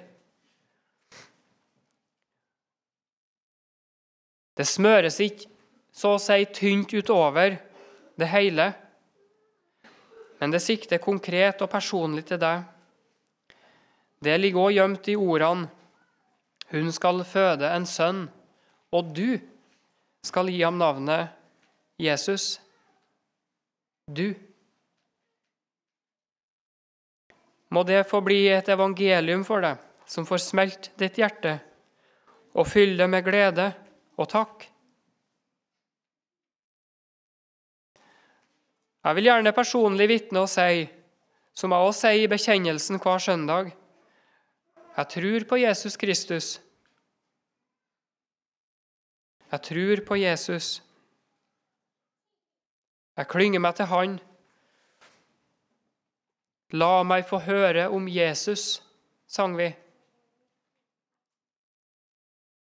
Det 4.56 4.66
smøres 4.68 5.20
ikke 5.22 5.48
så 5.92 6.16
å 6.16 6.20
si 6.20 6.44
tynt 6.52 6.92
utover 6.92 7.56
det 8.18 8.28
hele, 8.28 8.66
men 10.40 10.52
det 10.52 10.60
sikter 10.64 11.00
konkret 11.00 11.62
og 11.62 11.70
personlig 11.70 12.26
til 12.28 12.40
deg. 12.42 12.64
Det 14.22 14.34
ligger 14.38 14.66
òg 14.66 14.76
gjemt 14.76 15.08
i 15.08 15.16
ordene 15.16 15.70
'Hun 16.72 16.92
skal 16.92 17.24
føde 17.24 17.68
en 17.68 17.84
sønn', 17.84 18.28
og 18.92 19.14
du 19.14 19.38
skal 20.22 20.50
gi 20.50 20.62
ham 20.62 20.78
navnet 20.78 21.28
Jesus. 21.98 22.60
Du. 24.06 24.34
Må 27.72 27.82
det 27.88 28.04
få 28.10 28.20
bli 28.20 28.46
et 28.52 28.68
evangelium 28.68 29.44
for 29.48 29.64
deg, 29.64 29.78
som 30.06 30.26
får 30.28 30.42
smelt 30.44 30.90
ditt 31.00 31.18
hjerte 31.18 31.56
og 32.52 32.68
fylle 32.68 33.00
det 33.00 33.08
med 33.08 33.24
glede 33.24 33.70
og 34.20 34.28
takk. 34.28 34.66
Jeg 39.02 39.18
vil 39.18 39.26
gjerne 39.26 39.54
personlig 39.56 40.06
vitne 40.10 40.44
og 40.44 40.50
si, 40.52 40.84
som 41.56 41.72
jeg 41.74 41.88
også 41.88 42.06
sier 42.06 42.26
i 42.26 42.30
bekjennelsen 42.30 43.00
hver 43.02 43.18
søndag, 43.22 43.72
jeg 44.92 45.08
tror 45.08 45.44
på 45.48 45.56
Jesus 45.56 45.96
Kristus 45.96 46.58
jeg 49.52 49.62
tror 49.68 50.00
på 50.06 50.16
Jesus. 50.16 50.80
Jeg 53.18 53.28
klynger 53.28 53.60
meg 53.60 53.76
til 53.76 53.90
Han. 53.90 54.14
La 56.72 57.02
meg 57.04 57.26
få 57.28 57.42
høre 57.44 57.90
om 57.92 58.06
Jesus, 58.08 58.80
sang 59.28 59.52
vi. 59.58 59.68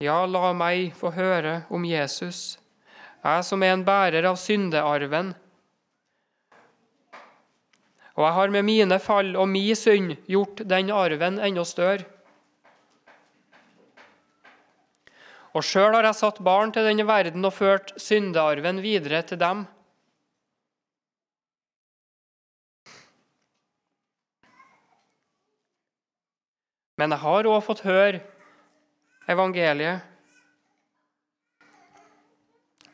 Ja, 0.03 0.25
la 0.27 0.51
meg 0.59 0.91
få 0.99 1.13
høre 1.15 1.61
om 1.71 1.85
Jesus, 1.87 2.59
jeg 3.23 3.45
som 3.47 3.63
er 3.63 3.77
en 3.77 3.85
bærer 3.87 4.27
av 4.27 4.41
syndearven. 4.43 5.31
Og 8.19 8.27
jeg 8.27 8.35
har 8.41 8.51
med 8.57 8.67
mine 8.67 8.99
fall 8.99 9.31
og 9.39 9.47
mi 9.49 9.69
synd 9.79 10.17
gjort 10.27 10.65
den 10.67 10.91
arven 10.91 11.39
enda 11.39 11.63
større. 11.65 12.09
Og 15.53 15.65
sjøl 15.67 15.93
har 15.93 16.07
jeg 16.09 16.17
satt 16.17 16.41
barn 16.45 16.73
til 16.73 16.87
denne 16.87 17.05
verden 17.05 17.45
og 17.45 17.53
ført 17.53 17.93
syndearven 18.01 18.81
videre 18.85 19.21
til 19.29 19.41
dem. 19.41 19.67
Men 26.97 27.13
jeg 27.13 27.25
har 27.25 27.49
òg 27.51 27.61
fått 27.67 27.85
høre 27.85 28.23
evangeliet. 29.33 30.09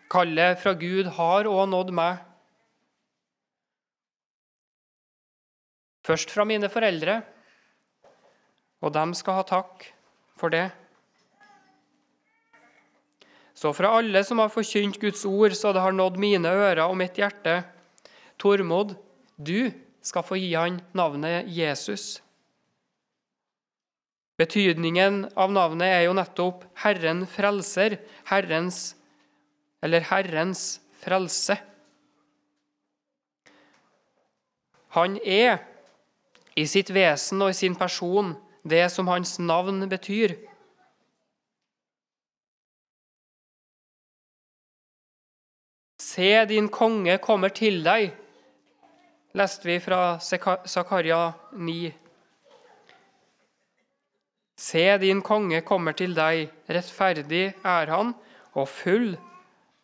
Kallet 0.09 0.59
fra 0.63 0.73
Gud 0.81 1.11
har 1.19 1.47
òg 1.51 1.67
nådd 1.69 1.95
meg. 1.95 2.25
Først 6.09 6.33
fra 6.33 6.47
mine 6.49 6.71
foreldre, 6.73 7.21
og 8.81 8.95
dem 8.97 9.13
skal 9.19 9.43
ha 9.43 9.45
takk 9.45 9.85
for 10.41 10.55
det. 10.55 10.71
Så 13.59 13.73
fra 13.75 13.91
alle 13.99 14.23
som 14.23 14.39
har 14.39 14.53
forkynt 14.55 15.01
Guds 15.03 15.25
ord, 15.27 15.51
så 15.59 15.73
det 15.75 15.83
har 15.83 15.95
nådd 15.95 16.19
mine 16.23 16.47
ører 16.47 16.85
og 16.85 16.95
mitt 17.01 17.19
hjerte, 17.19 17.65
Tormod, 18.39 18.93
du 19.35 19.73
skal 19.99 20.23
få 20.23 20.37
gi 20.39 20.53
han 20.55 20.77
navnet 20.95 21.49
Jesus. 21.51 22.21
Betydningen 24.39 25.25
av 25.35 25.51
navnet 25.51 25.91
er 25.91 26.05
jo 26.07 26.15
nettopp 26.15 26.63
Herren 26.85 27.25
frelser, 27.27 27.97
Herrens 28.31 28.93
eller 29.83 30.07
Herrens 30.07 30.79
frelse. 31.03 31.57
Han 34.95 35.19
er 35.27 35.59
i 36.55 36.63
sitt 36.71 36.95
vesen 36.95 37.43
og 37.43 37.51
i 37.51 37.59
sin 37.59 37.75
person 37.79 38.37
det 38.63 38.85
som 38.95 39.11
hans 39.11 39.35
navn 39.43 39.83
betyr. 39.91 40.37
Se, 46.19 46.45
din 46.51 46.67
konge 46.67 47.15
kommer 47.23 47.53
til 47.55 47.77
deg, 47.87 48.09
leste 49.39 49.69
vi 49.69 49.77
fra 49.79 50.17
Zakaria 50.19 51.19
9. 51.55 51.75
Se, 54.59 54.83
din 54.99 55.21
konge 55.23 55.61
kommer 55.63 55.95
til 55.95 56.17
deg, 56.17 56.49
rettferdig 56.67 57.45
er 57.63 57.93
han, 57.95 58.11
og 58.59 58.67
full 58.67 59.13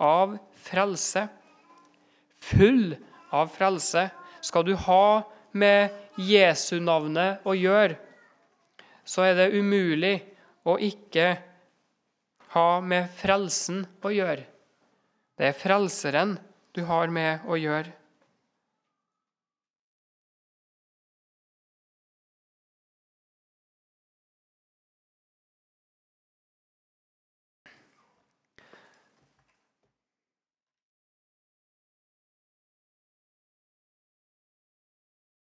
av 0.02 0.32
frelse. 0.58 1.22
Full 2.42 2.96
av 3.30 3.52
frelse 3.54 4.02
skal 4.42 4.66
du 4.66 4.72
ha 4.88 5.22
med 5.54 6.18
Jesu 6.18 6.80
navnet 6.82 7.46
å 7.46 7.54
gjøre, 7.54 7.94
så 9.06 9.28
er 9.28 9.38
det 9.38 9.46
umulig 9.54 10.16
å 10.66 10.74
ikke 10.82 11.28
ha 12.56 12.66
med 12.82 13.06
frelsen 13.22 13.84
å 14.02 14.10
gjøre. 14.10 14.48
Det 15.34 15.48
er 15.48 15.56
Frelseren 15.58 16.36
du 16.74 16.84
har 16.86 17.10
med 17.10 17.42
å 17.50 17.56
gjøre. 17.58 17.90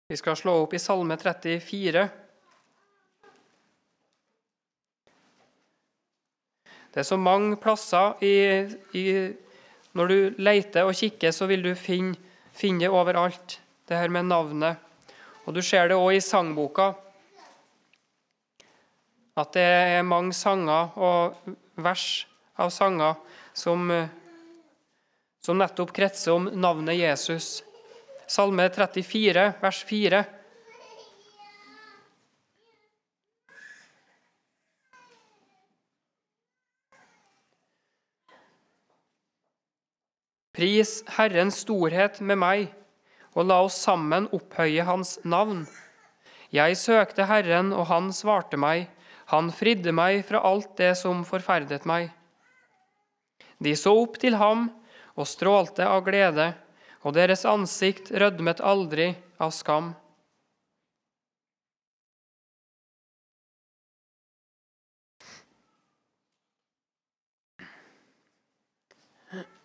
Vi 0.08 0.18
skal 0.20 0.36
slå 0.38 0.54
opp 0.62 0.74
i 0.78 0.80
Salme 0.80 1.16
34. 1.20 2.08
Det 6.94 7.02
er 7.02 7.08
så 7.08 7.18
mange 7.18 7.58
plasser 7.58 8.22
i, 8.22 8.36
i 8.94 9.08
når 9.94 10.10
du 10.10 10.42
leter 10.42 10.88
og 10.88 10.96
kikker, 10.98 11.34
så 11.34 11.48
vil 11.50 11.64
du 11.66 11.74
finne, 11.78 12.18
finne 12.54 12.86
det 12.86 12.92
overalt, 12.94 13.60
det 13.90 14.00
her 14.00 14.10
med 14.10 14.30
navnet. 14.30 14.78
Og 15.46 15.54
Du 15.54 15.62
ser 15.62 15.90
det 15.90 15.98
òg 15.98 16.16
i 16.18 16.24
sangboka, 16.24 16.94
at 19.36 19.54
det 19.54 19.64
er 19.66 20.06
mange 20.06 20.34
sanger 20.34 20.94
og 20.96 21.38
vers 21.76 22.26
av 22.58 22.70
sanger 22.70 23.18
som, 23.58 23.90
som 25.42 25.58
nettopp 25.58 25.94
kretser 25.94 26.36
om 26.36 26.52
navnet 26.54 27.00
Jesus. 27.00 27.64
Salme 28.30 28.70
34, 28.70 29.48
vers 29.62 29.84
4. 29.90 30.24
Pris 40.64 41.04
Herrens 41.18 41.58
storhet 41.60 42.22
med 42.24 42.38
meg, 42.40 42.70
og 43.36 43.50
la 43.50 43.58
oss 43.66 43.76
sammen 43.84 44.30
opphøye 44.32 44.86
Hans 44.88 45.18
navn. 45.28 45.66
Jeg 46.56 46.78
søkte 46.80 47.26
Herren, 47.28 47.74
og 47.76 47.90
Han 47.90 48.14
svarte 48.16 48.56
meg. 48.56 48.88
Han 49.28 49.52
fridde 49.52 49.92
meg 49.92 50.24
fra 50.24 50.40
alt 50.48 50.78
det 50.80 50.94
som 50.96 51.26
forferdet 51.28 51.84
meg. 51.84 52.16
De 53.60 53.76
så 53.76 53.92
opp 54.06 54.16
til 54.24 54.40
ham 54.40 54.70
og 55.20 55.28
strålte 55.28 55.84
av 55.84 56.00
glede, 56.08 56.56
og 57.04 57.12
deres 57.20 57.44
ansikt 57.44 58.16
rødmet 58.16 58.64
aldri 58.64 59.20
av 59.44 59.52
skam. 59.52 59.92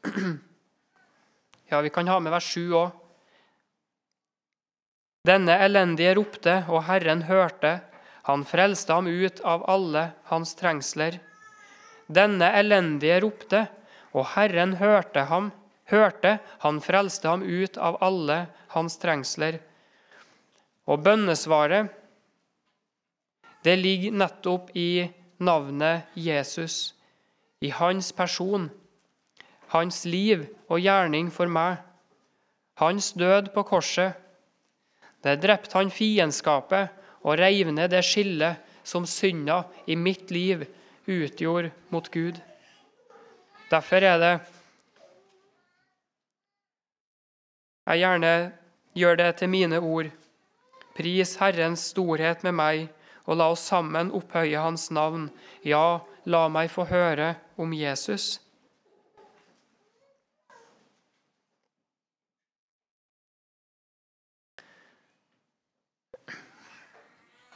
Ja, 1.69 1.81
vi 1.81 1.91
kan 1.91 2.09
ha 2.09 2.17
med 2.21 2.33
vers 2.33 2.49
7 2.55 2.73
òg. 2.73 2.91
Denne 5.29 5.59
elendige 5.61 6.15
ropte, 6.17 6.63
og 6.73 6.87
Herren 6.89 7.27
hørte. 7.29 7.81
Han 8.25 8.45
frelste 8.49 8.97
ham 8.97 9.09
ut 9.09 9.43
av 9.45 9.67
alle 9.69 10.07
hans 10.31 10.55
trengsler. 10.57 11.19
Denne 12.09 12.49
elendige 12.57 13.19
ropte, 13.21 13.67
og 14.17 14.31
Herren 14.33 14.79
hørte 14.81 15.27
ham. 15.29 15.51
Hørte, 15.93 16.39
han 16.65 16.81
frelste 16.85 17.29
ham 17.29 17.45
ut 17.45 17.77
av 17.77 18.01
alle 18.05 18.47
hans 18.73 18.97
trengsler. 19.01 19.61
Og 20.89 21.05
bønnesvaret, 21.05 21.93
det 23.65 23.77
ligger 23.77 24.17
nettopp 24.17 24.73
i 24.77 25.05
navnet 25.45 26.17
Jesus, 26.17 26.95
i 27.61 27.69
hans 27.75 28.13
person, 28.17 28.71
hans 29.75 30.05
liv 30.05 30.47
og 30.69 30.81
gjerning 30.81 31.33
for 31.35 31.51
meg, 31.51 31.83
hans 32.79 33.13
død 33.19 33.53
på 33.55 33.67
korset 33.69 34.17
det 35.25 35.41
drepte 35.43 35.75
han 35.79 35.91
fiendskapet 35.91 36.95
og 37.27 37.39
reiv 37.41 37.73
ned 37.75 37.91
det 37.91 38.05
skillet 38.07 38.63
som 38.87 39.07
synda 39.07 39.65
i 39.87 39.97
mitt 39.99 40.31
liv 40.31 40.65
utgjorde 41.09 41.73
mot 41.91 42.07
Gud. 42.13 42.39
Derfor 43.69 44.05
er 44.05 44.23
det 44.23 44.37
jeg 47.89 48.03
gjerne 48.03 48.33
gjør 49.01 49.17
det 49.17 49.29
til 49.41 49.49
mine 49.49 49.79
ord. 49.81 50.11
Pris 50.97 51.37
Herrens 51.41 51.87
storhet 51.95 52.43
med 52.45 52.53
meg, 52.53 52.89
og 53.25 53.39
la 53.41 53.47
oss 53.55 53.65
sammen 53.71 54.11
opphøye 54.13 54.61
Hans 54.61 54.91
navn. 54.93 55.31
Ja, 55.65 56.01
la 56.29 56.43
meg 56.53 56.69
få 56.73 56.85
høre 56.89 57.35
om 57.57 57.73
Jesus. 57.73 58.37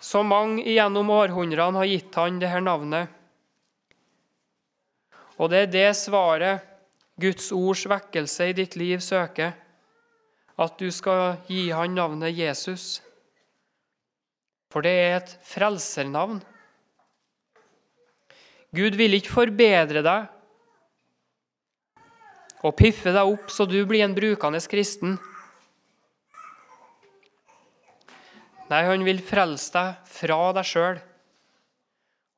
Så 0.02 0.24
mange 0.26 0.64
gjennom 0.66 1.10
århundrene 1.14 1.78
har 1.78 1.86
gitt 1.86 2.16
han 2.18 2.40
dette 2.42 2.60
navnet. 2.64 3.06
Og 5.38 5.50
det 5.52 5.60
er 5.64 5.70
det 5.70 5.90
svaret 5.98 6.66
Guds 7.22 7.52
ords 7.54 7.84
vekkelse 7.86 8.50
i 8.50 8.56
ditt 8.56 8.74
liv 8.80 8.98
søker, 9.04 9.54
at 10.58 10.78
du 10.78 10.90
skal 10.92 11.38
gi 11.46 11.68
han 11.70 11.94
navnet 11.94 12.34
Jesus. 12.34 13.00
For 14.72 14.82
det 14.84 14.92
er 14.92 15.16
et 15.20 15.34
frelsernavn. 15.46 16.40
Gud 18.72 18.96
vil 18.96 19.18
ikke 19.18 19.34
forbedre 19.34 20.02
deg 20.02 20.30
og 22.62 22.76
piffe 22.78 23.12
deg 23.12 23.28
opp 23.28 23.50
så 23.52 23.66
du 23.68 23.82
blir 23.86 24.04
en 24.06 24.14
brukende 24.16 24.60
kristen. 24.70 25.18
Nei, 28.72 28.86
han 28.88 29.02
vil 29.04 29.18
frelse 29.20 29.72
deg 29.74 30.04
fra 30.08 30.36
deg 30.56 30.64
sjøl 30.64 31.00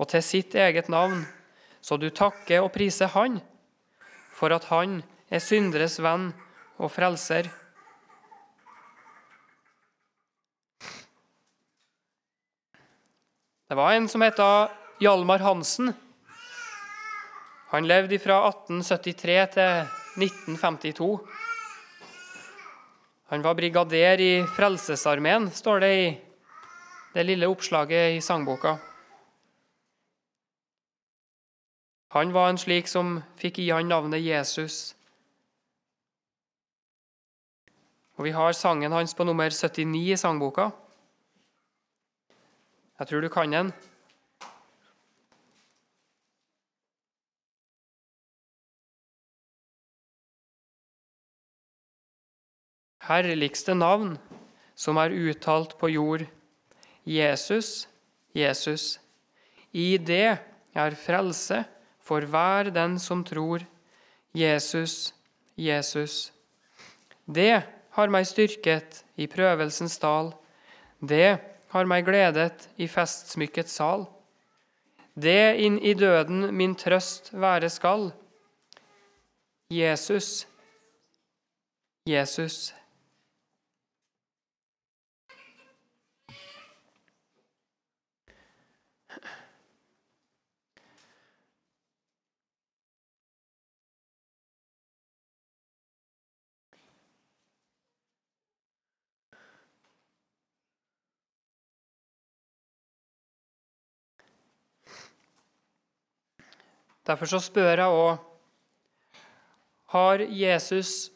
og 0.03 0.09
til 0.11 0.23
sitt 0.27 0.57
eget 0.59 0.88
navn, 0.90 1.20
så 1.79 1.94
du 1.94 2.09
takker 2.11 2.64
og 2.64 2.73
priser 2.75 3.12
Han 3.12 3.37
for 4.35 4.51
at 4.57 4.66
Han 4.73 4.97
er 5.31 5.44
synderes 5.44 6.01
venn 6.03 6.33
og 6.83 6.90
frelser. 6.90 7.47
Det 13.70 13.79
var 13.79 13.94
en 13.94 14.11
som 14.11 14.27
het 14.27 14.42
Hjalmar 15.03 15.38
Hansen. 15.38 15.94
Han 17.70 17.87
levde 17.87 18.18
fra 18.18 18.42
1873 18.51 19.38
til 19.55 19.87
1952. 20.18 21.43
Han 23.32 23.42
var 23.42 23.54
brigader 23.56 24.20
i 24.20 24.32
Frelsesarmeen, 24.56 25.48
står 25.50 25.80
det 25.80 25.92
i 25.96 26.08
det 27.14 27.24
lille 27.24 27.48
oppslaget 27.48 28.18
i 28.18 28.20
sangboka. 28.20 28.76
Han 32.14 32.32
var 32.32 32.50
en 32.50 32.60
slik 32.60 32.87
som 32.90 33.16
fikk 33.40 33.62
gi 33.62 33.70
han 33.72 33.88
navnet 33.90 34.22
Jesus. 34.22 34.94
Og 38.14 38.28
Vi 38.28 38.30
har 38.30 38.52
sangen 38.52 38.92
hans 38.92 39.14
på 39.14 39.24
nummer 39.24 39.50
79 39.50 40.12
i 40.12 40.16
sangboka. 40.16 40.68
Jeg 42.98 43.08
tror 43.08 43.20
du 43.20 43.28
kan 43.28 43.50
den. 43.50 43.72
Herligste 53.08 53.74
navn 53.76 54.16
som 54.74 54.98
er 54.98 55.14
uttalt 55.14 55.76
på 55.78 55.90
jord. 55.92 56.24
Jesus, 57.04 57.86
Jesus. 58.34 58.98
I 59.72 59.96
det 59.98 60.38
er 60.74 60.98
frelse 60.98 61.64
for 62.02 62.24
hver 62.26 62.70
den 62.74 62.98
som 62.98 63.24
tror. 63.24 63.64
Jesus, 64.34 65.14
Jesus. 65.56 66.32
Det 67.26 67.62
har 67.94 68.10
meg 68.10 68.26
styrket 68.26 69.04
i 69.16 69.28
prøvelsens 69.30 69.96
dal. 70.02 70.32
Det 70.98 71.38
har 71.74 71.90
meg 71.90 72.06
gledet 72.06 72.68
i 72.76 72.88
festsmykkets 72.90 73.78
sal. 73.78 74.08
Det 75.14 75.54
inn 75.62 75.78
i 75.78 75.94
døden 75.94 76.48
min 76.56 76.74
trøst 76.74 77.30
være 77.34 77.70
skal. 77.70 78.08
Jesus, 79.70 80.46
Jesus. 82.06 82.74
Derfor 107.05 107.28
så 107.28 107.40
spør 107.44 107.82
jeg 107.82 107.98
òg 108.05 108.22
Har 109.94 110.24
Jesus 110.24 111.11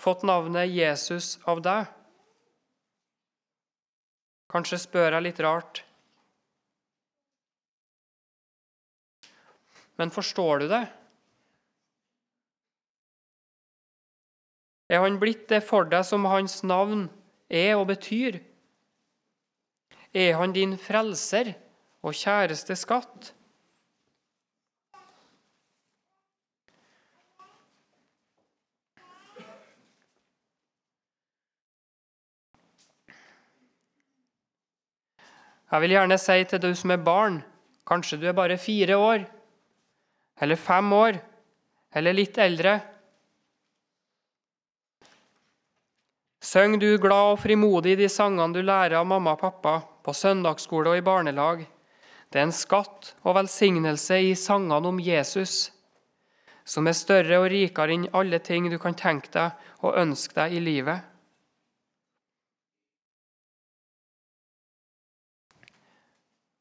fått 0.00 0.22
navnet 0.28 0.70
Jesus 0.70 1.38
av 1.48 1.62
deg? 1.64 1.88
Kanskje 4.50 4.80
spør 4.82 5.16
jeg 5.16 5.24
litt 5.24 5.40
rart. 5.44 5.82
Men 10.00 10.12
forstår 10.12 10.62
du 10.62 10.68
det? 10.70 10.84
Er 14.90 15.04
han 15.04 15.20
blitt 15.22 15.46
det 15.52 15.60
for 15.62 15.86
deg 15.86 16.06
som 16.08 16.24
hans 16.26 16.62
navn 16.66 17.04
er 17.46 17.76
og 17.78 17.86
betyr? 17.92 18.40
Er 20.10 20.34
han 20.40 20.54
din 20.56 20.74
frelser 20.80 21.52
og 22.02 22.16
kjæreste 22.16 22.74
skatt? 22.78 23.34
Jeg 35.70 35.84
vil 35.84 35.94
gjerne 35.94 36.18
si 36.18 36.38
til 36.50 36.62
du 36.62 36.70
som 36.74 36.90
er 36.90 37.02
barn, 37.06 37.40
kanskje 37.86 38.18
du 38.18 38.26
er 38.30 38.34
bare 38.34 38.58
fire 38.58 38.96
år, 38.98 39.26
eller 40.42 40.58
fem 40.58 40.92
år, 40.92 41.20
eller 41.94 42.16
litt 42.16 42.38
eldre 42.38 42.80
Syng 46.40 46.78
du 46.80 46.88
glad 46.98 47.34
og 47.34 47.40
frimodig 47.42 47.98
de 48.00 48.06
sangene 48.08 48.56
du 48.56 48.62
lærer 48.64 48.96
av 48.96 49.04
mamma 49.06 49.34
og 49.36 49.42
pappa 49.42 49.74
på 50.02 50.14
søndagsskole 50.16 50.94
og 50.94 50.96
i 50.98 51.04
barnelag. 51.04 51.66
Det 52.32 52.40
er 52.40 52.46
en 52.46 52.54
skatt 52.54 53.10
og 53.26 53.36
velsignelse 53.36 54.16
i 54.24 54.32
sangene 54.38 54.88
om 54.88 55.02
Jesus, 55.04 55.68
som 56.64 56.88
er 56.88 56.96
større 56.96 57.42
og 57.42 57.50
rikere 57.52 57.92
enn 57.92 58.08
alle 58.16 58.40
ting 58.40 58.70
du 58.72 58.78
kan 58.80 58.96
tenke 58.96 59.28
deg 59.36 59.84
og 59.84 60.00
ønske 60.00 60.38
deg 60.40 60.56
i 60.56 60.64
livet. 60.64 61.09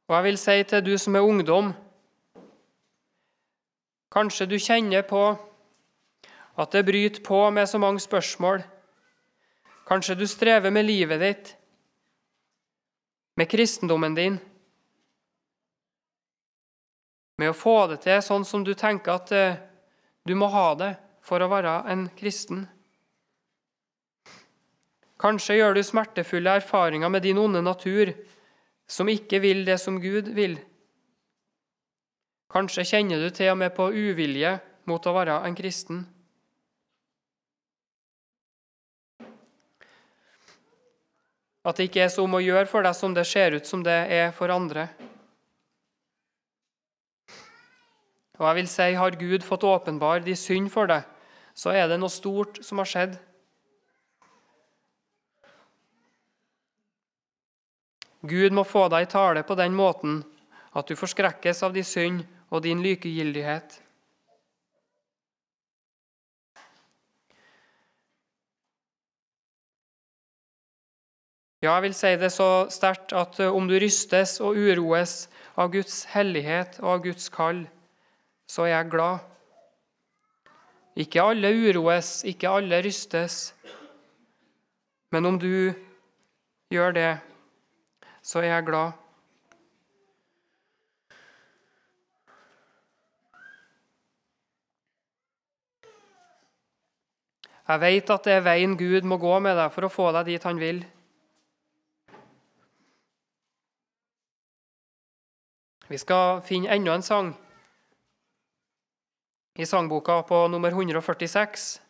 Og 0.10 0.16
jeg 0.16 0.26
vil 0.26 0.38
si 0.42 0.58
til 0.66 0.82
du 0.82 0.96
som 0.98 1.16
er 1.16 1.26
ungdom 1.26 1.70
Kanskje 4.10 4.48
du 4.50 4.56
kjenner 4.58 5.04
på 5.06 5.22
at 6.60 6.72
det 6.74 6.82
bryter 6.86 7.22
på 7.24 7.44
med 7.54 7.70
så 7.70 7.78
mange 7.78 8.02
spørsmål. 8.02 8.64
Kanskje 9.88 10.16
du 10.18 10.26
strever 10.28 10.74
med 10.74 10.86
livet 10.86 11.22
ditt, 11.22 11.52
med 13.38 13.48
kristendommen 13.48 14.16
din, 14.18 14.40
med 17.38 17.54
å 17.54 17.56
få 17.56 17.76
det 17.94 18.02
til 18.04 18.18
sånn 18.26 18.44
som 18.50 18.66
du 18.66 18.74
tenker 18.74 19.14
at 19.14 19.32
eh, 19.32 19.62
du 20.26 20.34
må 20.36 20.50
ha 20.52 20.74
det 20.76 20.90
for 21.22 21.40
å 21.40 21.52
være 21.54 21.78
en 21.94 22.10
kristen. 22.18 22.66
Kanskje 25.22 25.62
gjør 25.62 25.78
du 25.78 25.84
smertefulle 25.86 26.58
erfaringer 26.60 27.14
med 27.14 27.24
din 27.24 27.40
onde 27.40 27.62
natur 27.64 28.12
som 28.90 29.10
ikke 29.10 29.40
vil 29.44 29.66
det 29.68 29.78
som 29.82 30.00
Gud 30.02 30.32
vil. 30.34 30.58
Kanskje 32.50 32.88
kjenner 32.88 33.22
du 33.22 33.30
til 33.30 33.52
og 33.52 33.60
med 33.62 33.76
på 33.78 33.92
uvilje 33.94 34.56
mot 34.90 35.06
å 35.06 35.14
være 35.14 35.36
en 35.46 35.58
kristen. 35.58 36.02
At 41.70 41.78
det 41.78 41.90
ikke 41.90 42.08
er 42.08 42.10
så 42.10 42.26
om 42.26 42.34
å 42.34 42.42
gjøre 42.42 42.66
for 42.72 42.82
deg 42.88 42.98
som 42.98 43.14
det 43.14 43.28
ser 43.30 43.54
ut 43.60 43.70
som 43.70 43.84
det 43.86 44.00
er 44.16 44.34
for 44.34 44.50
andre. 44.50 44.88
Og 48.40 48.48
jeg 48.48 48.56
vil 48.56 48.70
si, 48.72 48.94
Har 48.96 49.20
Gud 49.20 49.44
fått 49.44 49.68
åpenbar 49.68 50.24
de 50.24 50.34
synd 50.34 50.72
for 50.72 50.88
deg, 50.90 51.04
så 51.54 51.76
er 51.76 51.90
det 51.92 52.00
noe 52.00 52.10
stort 52.10 52.64
som 52.66 52.80
har 52.80 52.88
skjedd. 52.88 53.18
Gud 58.22 58.52
må 58.52 58.66
få 58.68 58.88
deg 58.92 59.06
i 59.06 59.12
tale 59.12 59.46
på 59.48 59.56
den 59.56 59.76
måten 59.76 60.24
at 60.76 60.90
du 60.90 60.98
forskrekkes 61.00 61.64
av 61.64 61.76
din 61.76 61.88
synd 61.88 62.26
og 62.50 62.64
din 62.66 62.82
likegyldighet. 62.84 63.80
Ja, 71.60 71.74
jeg 71.74 71.90
vil 71.90 71.96
si 71.96 72.14
det 72.16 72.30
så 72.32 72.70
sterkt 72.72 73.12
at 73.12 73.40
eh, 73.44 73.52
om 73.52 73.66
du 73.68 73.76
rystes 73.80 74.38
og 74.40 74.56
uroes 74.56 75.26
av 75.60 75.74
Guds 75.74 76.06
hellighet 76.14 76.78
og 76.80 76.94
av 76.94 77.02
Guds 77.04 77.28
kall, 77.34 77.66
så 78.48 78.64
er 78.64 78.78
jeg 78.78 78.92
glad. 78.94 79.26
Ikke 81.04 81.24
alle 81.24 81.52
uroes, 81.52 82.22
ikke 82.24 82.52
alle 82.62 82.80
rystes. 82.84 83.52
Men 85.12 85.28
om 85.28 85.40
du 85.40 85.74
gjør 86.72 86.96
det, 86.96 87.12
så 88.30 88.44
er 88.44 88.52
jeg 88.52 88.66
glad. 88.68 88.92
Jeg 97.70 97.82
vet 97.82 98.10
at 98.10 98.26
det 98.26 98.34
er 98.34 98.46
veien 98.46 98.78
Gud 98.78 99.06
må 99.06 99.18
gå 99.22 99.34
med 99.42 99.58
deg 99.58 99.74
for 99.74 99.86
å 99.86 99.92
få 99.94 100.08
deg 100.14 100.30
dit 100.30 100.46
han 100.46 100.62
vil. 100.62 100.84
Vi 105.90 105.98
skal 105.98 106.44
finne 106.46 106.70
enda 106.74 106.98
en 106.98 107.06
sang 107.06 107.34
i 109.58 109.66
sangboka 109.66 110.22
på 110.30 110.48
nummer 110.54 110.70
146. 110.70 111.89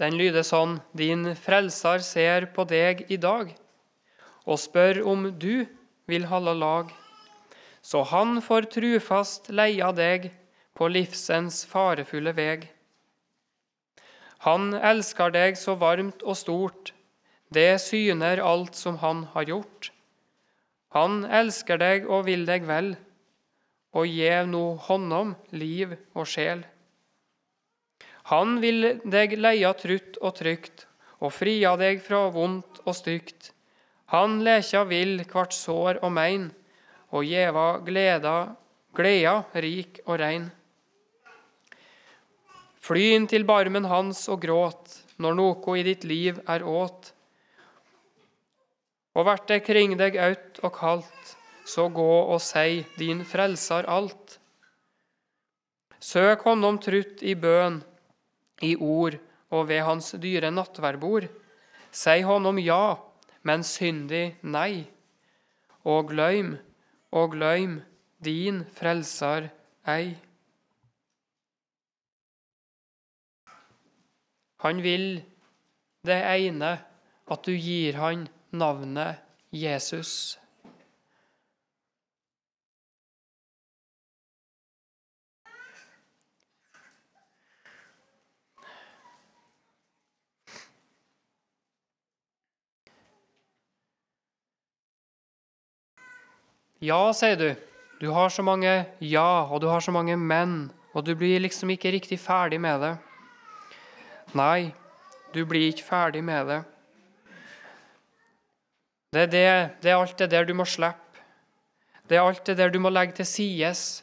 Den 0.00 0.16
lyder 0.18 0.42
sånn.: 0.42 0.80
Din 0.96 1.34
frelser 1.38 2.02
ser 2.02 2.48
på 2.54 2.64
deg 2.66 3.04
i 3.12 3.18
dag 3.20 3.52
og 4.44 4.58
spør 4.60 5.00
om 5.08 5.28
du 5.40 5.66
vil 6.10 6.26
holde 6.28 6.54
lag. 6.58 6.90
Så 7.84 8.02
han 8.10 8.40
får 8.42 8.70
trufast 8.72 9.50
leia 9.52 9.92
deg 9.92 10.30
på 10.74 10.88
livsens 10.90 11.62
farefulle 11.68 12.32
veg. 12.36 12.66
Han 14.44 14.74
elsker 14.74 15.32
deg 15.32 15.56
så 15.56 15.76
varmt 15.80 16.24
og 16.24 16.36
stort, 16.36 16.92
det 17.48 17.78
syner 17.80 18.42
alt 18.44 18.76
som 18.76 18.98
han 19.00 19.24
har 19.32 19.48
gjort. 19.48 19.90
Han 20.96 21.24
elsker 21.24 21.80
deg 21.80 22.08
og 22.10 22.26
vil 22.26 22.44
deg 22.48 22.66
vel, 22.68 22.94
og 23.94 24.10
gjev 24.10 24.48
no 24.50 24.64
håndom 24.86 25.34
liv 25.54 25.94
og 26.14 26.26
sjel. 26.28 26.64
Han 28.30 28.58
vil 28.62 28.98
deg 29.04 29.36
leia 29.38 29.74
trutt 29.76 30.18
og 30.20 30.34
trygt, 30.38 30.86
og 31.20 31.32
fria 31.32 31.74
deg 31.80 32.00
fra 32.04 32.26
vondt 32.32 32.80
og 32.84 32.96
stygt. 32.96 33.52
Han 34.12 34.40
lekja 34.44 34.84
vil 34.88 35.22
kvart 35.28 35.54
sår 35.56 36.00
og 36.02 36.12
mein, 36.16 36.50
og 37.14 37.24
gjeva 37.28 37.78
gleda, 37.84 38.54
gleda 38.96 39.36
rik 39.62 40.00
og 40.06 40.18
rein. 40.20 40.48
Fly 42.84 43.04
inn 43.16 43.28
til 43.30 43.46
barmen 43.48 43.86
hans 43.88 44.26
og 44.28 44.42
gråt 44.42 44.98
når 45.22 45.36
noko 45.38 45.76
i 45.78 45.84
ditt 45.86 46.04
liv 46.04 46.40
er 46.50 46.64
åt. 46.66 47.12
Og 49.14 49.24
vert 49.28 49.46
det 49.48 49.62
kring 49.64 49.94
deg 49.96 50.18
aut 50.18 50.60
og 50.66 50.74
kaldt, 50.74 51.33
så 51.64 51.88
gå 51.88 52.12
og 52.28 52.40
si 52.44 52.84
din 52.98 53.24
frelser 53.24 53.88
alt. 53.90 54.38
Søk 56.00 56.44
honom 56.44 56.78
trutt 56.78 57.22
i 57.24 57.32
bøn, 57.34 57.80
i 58.62 58.74
ord 58.76 59.16
og 59.54 59.68
ved 59.70 59.82
hans 59.86 60.12
dyre 60.20 60.50
nattverdbord. 60.52 61.30
Si 61.94 62.20
honom 62.26 62.58
ja, 62.60 62.96
men 63.42 63.64
syndig 63.64 64.36
nei. 64.42 64.84
Og 65.84 66.10
gløym, 66.12 66.54
og 67.12 67.32
gløym 67.36 67.80
din 68.24 68.64
frelser 68.76 69.50
ei. 69.88 70.14
Han 74.64 74.80
vil 74.84 75.20
det 76.08 76.20
ene, 76.24 76.78
at 77.28 77.44
du 77.44 77.52
gir 77.52 77.96
han 78.00 78.28
navnet 78.52 79.20
Jesus. 79.52 80.38
Ja, 96.84 97.14
sier 97.16 97.36
du. 97.40 97.50
Du 98.00 98.10
har 98.12 98.28
så 98.28 98.42
mange 98.44 98.72
ja, 99.00 99.46
og 99.48 99.62
du 99.62 99.68
har 99.70 99.80
så 99.80 99.92
mange 99.94 100.16
men, 100.20 100.66
og 100.92 101.06
du 101.06 101.14
blir 101.16 101.40
liksom 101.40 101.70
ikke 101.72 101.94
riktig 101.94 102.18
ferdig 102.20 102.58
med 102.60 102.82
det. 102.82 102.94
Nei, 104.36 104.74
du 105.32 105.44
blir 105.48 105.70
ikke 105.70 105.86
ferdig 105.86 106.20
med 106.26 106.50
det. 106.50 106.58
Det 109.14 109.22
er, 109.22 109.30
det, 109.30 109.46
det 109.80 109.92
er 109.92 110.00
alt 110.02 110.18
det 110.18 110.28
der 110.34 110.44
du 110.44 110.52
må 110.58 110.66
slippe. 110.68 111.22
Det 112.04 112.18
er 112.18 112.26
alt 112.26 112.44
det 112.44 112.58
der 112.58 112.74
du 112.74 112.80
må 112.82 112.92
legge 112.92 113.16
til 113.16 113.30
sides. 113.30 114.02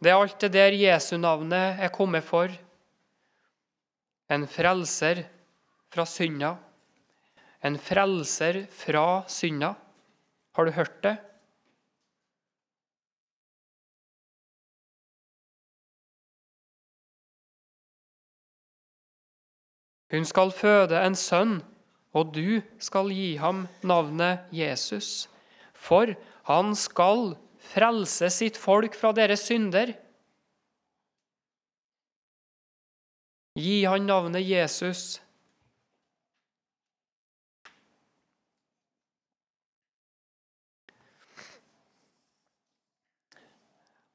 Det 0.00 0.12
er 0.12 0.16
alt 0.16 0.38
det 0.40 0.52
der 0.54 0.78
Jesu-navnet 0.78 1.82
er 1.82 1.92
kommet 1.92 2.24
for. 2.24 2.48
En 4.32 4.48
frelser 4.48 5.26
fra 5.92 6.08
synda. 6.08 6.54
En 7.60 7.76
frelser 7.76 8.62
fra 8.72 9.24
synda. 9.28 9.74
Har 10.56 10.64
du 10.64 10.76
hørt 10.78 11.02
det? 11.04 11.16
Hun 20.12 20.26
skal 20.28 20.52
føde 20.52 21.00
en 21.00 21.16
sønn, 21.16 21.58
og 22.14 22.34
du 22.36 22.60
skal 22.78 23.10
gi 23.10 23.34
ham 23.40 23.64
navnet 23.82 24.44
Jesus, 24.54 25.28
for 25.74 26.12
han 26.48 26.74
skal 26.78 27.34
frelse 27.72 28.28
sitt 28.30 28.60
folk 28.60 28.94
fra 28.98 29.14
deres 29.16 29.46
synder. 29.48 29.94
Gi 33.58 33.84
han 33.86 34.06
navnet 34.06 34.44
Jesus. 34.44 35.20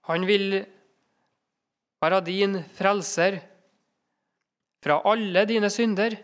Han 0.10 0.26
vil 0.26 0.66
være 2.02 2.20
din 2.26 2.64
frelser 2.74 3.40
fra 4.84 5.00
alle 5.12 5.46
dine 5.50 5.70
synder. 5.74 6.16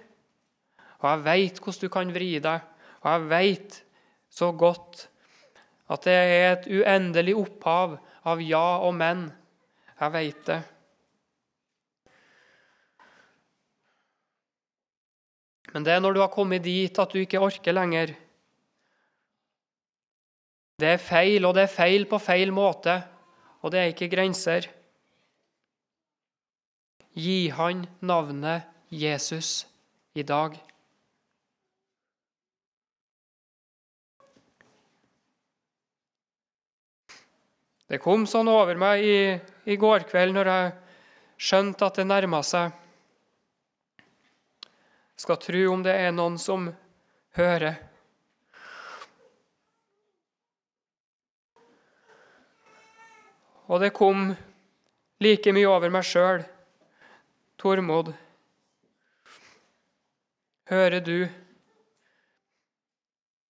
Og 1.02 1.10
jeg 1.10 1.26
veit 1.26 1.60
hvordan 1.62 1.82
du 1.82 1.92
kan 1.94 2.14
vri 2.16 2.30
deg, 2.44 2.70
og 3.04 3.10
jeg 3.12 3.28
veit 3.32 3.82
så 4.32 4.52
godt 4.56 5.08
at 5.92 6.06
det 6.08 6.14
er 6.16 6.46
et 6.50 6.70
uendelig 6.72 7.36
opphav 7.38 8.00
av 8.26 8.42
ja 8.42 8.68
og 8.88 8.96
men. 8.98 9.28
Jeg 10.00 10.12
veit 10.16 10.42
det. 10.48 10.62
Men 15.76 15.84
det 15.84 15.92
er 15.92 16.02
når 16.02 16.16
du 16.16 16.22
har 16.24 16.32
kommet 16.32 16.64
dit 16.64 17.00
at 17.00 17.12
du 17.12 17.20
ikke 17.20 17.42
orker 17.44 17.76
lenger. 17.76 18.14
Det 20.80 20.88
er 20.96 21.00
feil, 21.00 21.46
og 21.48 21.54
det 21.56 21.66
er 21.66 21.72
feil 21.72 22.08
på 22.08 22.20
feil 22.20 22.52
måte, 22.56 22.96
og 23.64 23.72
det 23.72 23.80
er 23.80 23.92
ikke 23.92 24.10
grenser. 24.12 24.68
Gi 27.16 27.50
han 27.50 27.86
navnet 28.00 28.68
Jesus 28.92 29.68
i 30.14 30.24
dag. 30.24 30.58
Det 37.88 38.02
kom 38.04 38.26
sånn 38.28 38.50
over 38.52 38.76
meg 38.76 39.04
i, 39.06 39.20
i 39.72 39.78
går 39.80 40.04
kveld 40.10 40.36
når 40.36 40.50
jeg 40.52 40.72
skjønte 41.48 41.88
at 41.88 42.00
det 42.02 42.06
nærma 42.10 42.42
seg. 42.44 42.74
Skal 45.16 45.40
tro 45.40 45.62
om 45.72 45.86
det 45.86 45.94
er 45.96 46.12
noen 46.12 46.36
som 46.42 46.68
hører. 47.38 47.78
Og 53.72 53.80
det 53.82 53.94
kom 53.96 54.34
like 55.24 55.56
mye 55.56 55.72
over 55.72 55.96
meg 55.96 56.04
sjøl. 56.06 56.44
Tormod, 57.58 58.14
hører 60.70 61.00
du? 61.00 61.28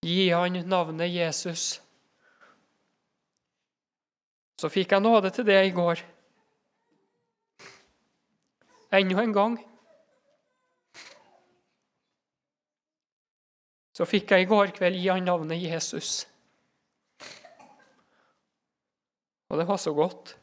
Gi 0.05 0.29
han 0.29 0.59
navnet 0.69 1.09
Jesus. 1.09 1.81
Så 4.61 4.69
fikk 4.69 4.93
jeg 4.93 5.03
nåde 5.03 5.31
til 5.33 5.47
det 5.47 5.57
i 5.65 5.73
går. 5.73 6.03
Enda 8.95 9.23
en 9.23 9.33
gang. 9.33 9.57
Så 13.95 14.05
fikk 14.05 14.31
jeg 14.31 14.45
i 14.45 14.49
går 14.51 14.75
kveld 14.75 15.01
gi 15.01 15.09
han 15.09 15.25
navnet 15.25 15.63
Jesus. 15.63 16.27
Og 19.49 19.59
det 19.59 19.67
var 19.67 19.77
så 19.77 19.93
godt. 19.93 20.37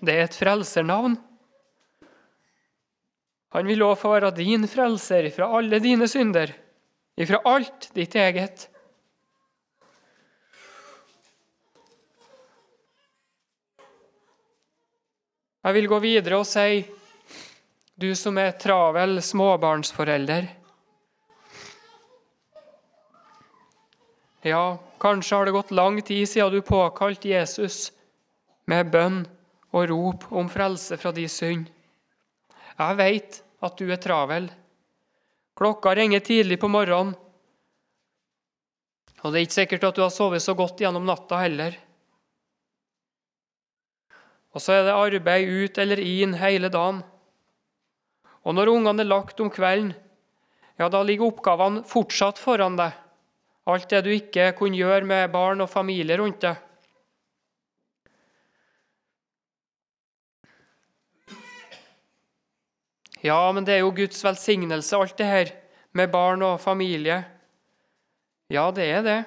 Det 0.00 0.14
er 0.14 0.26
et 0.26 0.36
frelsernavn. 0.36 1.16
Han 3.54 3.68
vil 3.70 3.84
òg 3.86 3.94
få 4.00 4.16
være 4.16 4.32
din 4.34 4.66
frelser 4.66 5.28
fra 5.34 5.46
alle 5.58 5.78
dine 5.82 6.08
synder, 6.10 6.50
ifra 7.14 7.38
alt 7.46 7.90
ditt 7.94 8.16
eget. 8.18 8.66
Jeg 15.64 15.78
vil 15.78 15.88
gå 15.88 16.02
videre 16.02 16.42
og 16.42 16.48
si, 16.48 16.82
du 17.94 18.10
som 18.18 18.36
er 18.42 18.56
travel 18.60 19.22
småbarnsforelder 19.22 20.50
Ja, 24.44 24.76
kanskje 25.00 25.36
har 25.36 25.46
det 25.48 25.54
gått 25.56 25.70
lang 25.70 26.02
tid 26.04 26.28
siden 26.28 26.52
du 26.52 26.60
påkalte 26.60 27.30
Jesus 27.30 27.86
med 28.68 28.90
bønn 28.92 29.22
og 29.74 29.88
rop 29.90 30.28
om 30.32 30.48
frelse 30.50 30.98
fra 31.00 31.10
de 31.14 31.26
synd. 31.30 31.66
Jeg 32.78 32.98
veit 32.98 33.40
at 33.64 33.78
du 33.78 33.90
er 33.90 34.00
travel. 34.02 34.48
Klokka 35.58 35.94
ringer 35.94 36.22
tidlig 36.22 36.58
på 36.62 36.70
morgenen. 36.70 37.14
Og 39.24 39.32
det 39.32 39.40
er 39.40 39.46
ikke 39.46 39.56
sikkert 39.56 39.86
at 39.88 39.96
du 39.96 40.02
har 40.04 40.12
sovet 40.12 40.42
så 40.44 40.52
godt 40.56 40.82
gjennom 40.82 41.06
natta 41.08 41.38
heller. 41.40 41.76
Og 44.54 44.62
så 44.62 44.76
er 44.76 44.84
det 44.86 44.94
arbeid 44.94 45.48
ut 45.48 45.78
eller 45.82 46.02
inn 46.02 46.36
hele 46.38 46.68
dagen. 46.70 47.00
Og 48.44 48.54
når 48.54 48.70
ungene 48.74 49.02
er 49.02 49.08
lagt 49.08 49.40
om 49.40 49.48
kvelden, 49.50 49.94
ja, 50.76 50.90
da 50.90 51.00
ligger 51.06 51.30
oppgavene 51.30 51.84
fortsatt 51.88 52.38
foran 52.42 52.76
deg. 52.78 52.92
Alt 53.70 53.88
det 53.90 54.02
du 54.04 54.10
ikke 54.12 54.50
kunne 54.58 54.76
gjøre 54.76 55.06
med 55.08 55.32
barn 55.32 55.62
og 55.64 55.70
familie 55.72 56.18
rundt 56.20 56.42
deg. 56.44 56.58
Ja, 63.24 63.40
men 63.56 63.64
det 63.64 63.78
er 63.78 63.84
jo 63.86 63.94
Guds 63.96 64.20
velsignelse, 64.24 64.96
alt 64.96 65.16
det 65.16 65.28
her 65.28 65.52
med 65.96 66.10
barn 66.12 66.42
og 66.44 66.60
familie. 66.60 67.22
Ja, 68.52 68.68
det 68.74 68.84
er 68.84 69.02
det. 69.06 69.20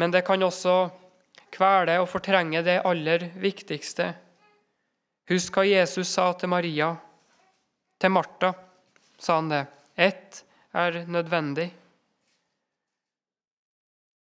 Men 0.00 0.14
det 0.14 0.22
kan 0.24 0.42
også 0.42 0.88
kvele 1.52 1.98
og 2.00 2.08
fortrenge 2.08 2.62
det 2.64 2.78
aller 2.88 3.26
viktigste. 3.42 4.06
Husk 5.28 5.58
hva 5.58 5.66
Jesus 5.68 6.08
sa 6.08 6.30
til 6.32 6.48
Maria. 6.48 6.94
Til 8.00 8.14
Martha 8.14 8.54
sa 9.20 9.36
han 9.36 9.50
det. 9.52 9.66
Ett 10.00 10.40
er 10.72 11.02
nødvendig. 11.12 11.68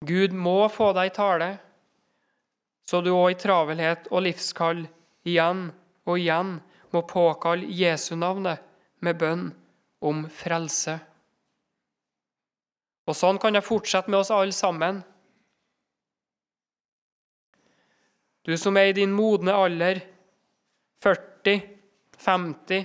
Gud 0.04 0.34
må 0.36 0.66
få 0.68 0.90
deg 0.92 1.08
i 1.08 1.14
tale, 1.14 1.48
så 2.84 3.00
du 3.00 3.12
òg 3.14 3.32
i 3.32 3.38
travelhet 3.40 4.10
og 4.10 4.24
livskall 4.26 4.82
igjen 5.24 5.68
og 6.04 6.18
igjen 6.18 6.56
må 6.92 7.02
påkalle 7.08 7.68
Jesu 7.68 8.14
navnet 8.16 8.62
med 9.02 9.18
bønn 9.18 9.48
om 10.02 10.24
frelse. 10.30 10.98
Og 13.08 13.18
Sånn 13.18 13.40
kan 13.42 13.56
jeg 13.56 13.66
fortsette 13.66 14.10
med 14.12 14.20
oss 14.22 14.30
alle 14.34 14.54
sammen. 14.54 15.02
Du 18.42 18.54
som 18.58 18.76
er 18.78 18.90
i 18.90 18.96
din 18.96 19.12
modne 19.14 19.54
alder, 19.54 20.00
40, 21.02 21.62
50 22.18 22.84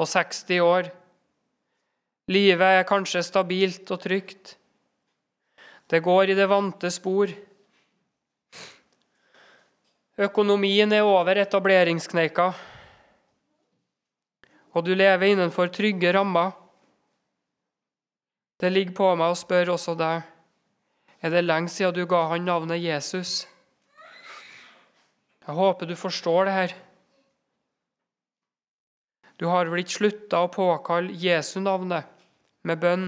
og 0.00 0.08
60 0.08 0.60
år. 0.64 0.90
Livet 2.32 2.78
er 2.78 2.88
kanskje 2.88 3.24
stabilt 3.24 3.90
og 3.92 4.00
trygt. 4.04 4.56
Det 5.88 6.00
går 6.04 6.32
i 6.32 6.36
det 6.38 6.48
vante 6.48 6.88
spor. 6.92 7.32
Økonomien 10.22 10.92
er 10.94 11.02
over 11.02 11.40
etableringskneika, 11.42 12.52
og 14.72 14.84
du 14.86 14.92
lever 14.94 15.32
innenfor 15.32 15.72
trygge 15.74 16.12
rammer. 16.14 16.52
Det 18.60 18.70
ligger 18.70 18.94
på 18.96 19.08
meg 19.18 19.32
å 19.32 19.40
spørre 19.40 19.74
også 19.74 19.96
deg 19.98 20.28
er 21.22 21.30
det 21.30 21.44
lenge 21.46 21.70
siden 21.70 21.94
du 21.94 22.06
ga 22.10 22.24
han 22.32 22.46
navnet 22.46 22.82
Jesus. 22.82 23.44
Jeg 25.42 25.54
håper 25.54 25.86
du 25.86 25.94
forstår 25.98 26.48
det 26.48 26.54
her. 26.56 26.74
Du 29.38 29.46
har 29.50 29.70
vel 29.70 29.82
ikke 29.82 29.98
slutta 30.00 30.42
å 30.42 30.50
påkalle 30.50 31.14
Jesu 31.18 31.60
navnet 31.62 32.10
med 32.66 32.82
bønn 32.82 33.06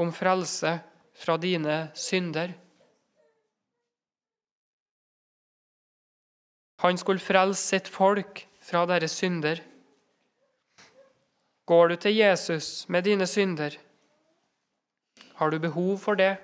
om 0.00 0.12
frelse 0.12 0.78
fra 1.20 1.36
dine 1.40 1.86
synder? 1.96 2.52
Han 6.80 6.98
skulle 6.98 7.20
frelse 7.20 7.60
sitt 7.60 7.88
folk 7.88 8.46
fra 8.64 8.86
deres 8.88 9.18
synder. 9.20 9.60
Går 11.68 11.88
du 11.88 11.96
til 11.96 12.16
Jesus 12.16 12.88
med 12.88 13.04
dine 13.04 13.26
synder? 13.26 13.76
Har 15.34 15.50
du 15.50 15.58
behov 15.58 15.98
for 15.98 16.16
det? 16.16 16.36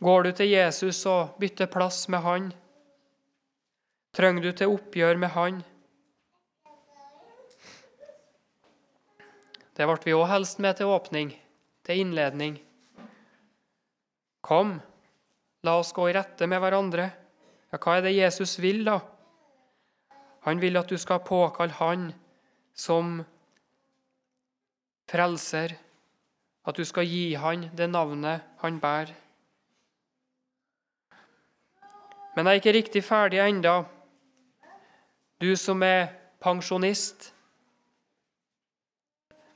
Går 0.00 0.22
du 0.22 0.32
til 0.32 0.50
Jesus 0.50 1.06
og 1.06 1.36
bytter 1.38 1.70
plass 1.70 2.08
med 2.08 2.18
han? 2.26 2.52
Trenger 4.16 4.42
du 4.42 4.52
til 4.52 4.74
oppgjør 4.74 5.22
med 5.22 5.34
han? 5.38 5.62
Det 9.76 9.86
ble 9.86 10.00
vi 10.04 10.18
òg 10.18 10.26
helst 10.34 10.58
med 10.58 10.76
til 10.76 10.90
åpning, 10.90 11.30
til 11.86 12.02
innledning. 12.02 12.58
Kom, 14.42 14.80
La 15.62 15.76
oss 15.76 15.92
gå 15.92 16.08
i 16.08 16.14
rette 16.16 16.46
med 16.48 16.60
hverandre. 16.62 17.10
Ja, 17.70 17.78
hva 17.78 17.98
er 17.98 18.06
det 18.06 18.16
Jesus 18.16 18.56
vil, 18.62 18.82
da? 18.86 18.98
Han 20.46 20.60
vil 20.62 20.78
at 20.80 20.88
du 20.88 20.96
skal 20.98 21.20
påkalle 21.20 21.76
Han 21.76 22.06
som 22.72 23.18
frelser, 25.10 25.74
at 26.64 26.76
du 26.76 26.84
skal 26.88 27.04
gi 27.04 27.34
Han 27.36 27.68
det 27.76 27.90
navnet 27.90 28.46
Han 28.62 28.78
bærer. 28.80 29.12
Men 32.36 32.46
jeg 32.46 32.54
er 32.54 32.60
ikke 32.62 32.76
riktig 32.78 33.02
ferdig 33.04 33.40
enda. 33.42 33.82
Du 35.42 35.50
som 35.56 35.82
er 35.82 36.14
pensjonist. 36.40 37.34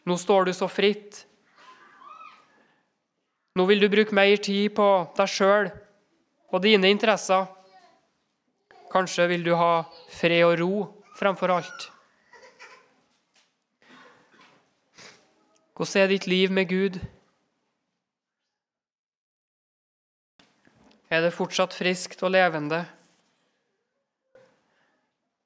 Nå 0.04 0.18
står 0.20 0.50
du 0.50 0.52
så 0.52 0.68
fritt 0.68 1.22
Nå 3.56 3.64
vil 3.70 3.80
du 3.80 3.86
bruke 3.88 4.12
mer 4.12 4.36
tid 4.42 4.74
på 4.76 4.88
deg 5.16 5.30
sjøl 5.30 5.70
og 6.52 6.62
dine 6.62 6.90
interesser. 6.92 7.46
Kanskje 8.92 9.26
vil 9.32 9.44
du 9.46 9.54
ha 9.58 9.84
fred 10.12 10.44
og 10.46 10.58
ro 10.60 10.74
fremfor 11.18 11.54
alt. 11.54 11.88
Hvordan 15.74 16.02
er 16.02 16.12
ditt 16.12 16.26
liv 16.30 16.52
med 16.54 16.68
Gud? 16.70 17.00
Er 21.10 21.22
det 21.22 21.34
fortsatt 21.34 21.74
friskt 21.74 22.22
og 22.22 22.30
levende? 22.34 22.84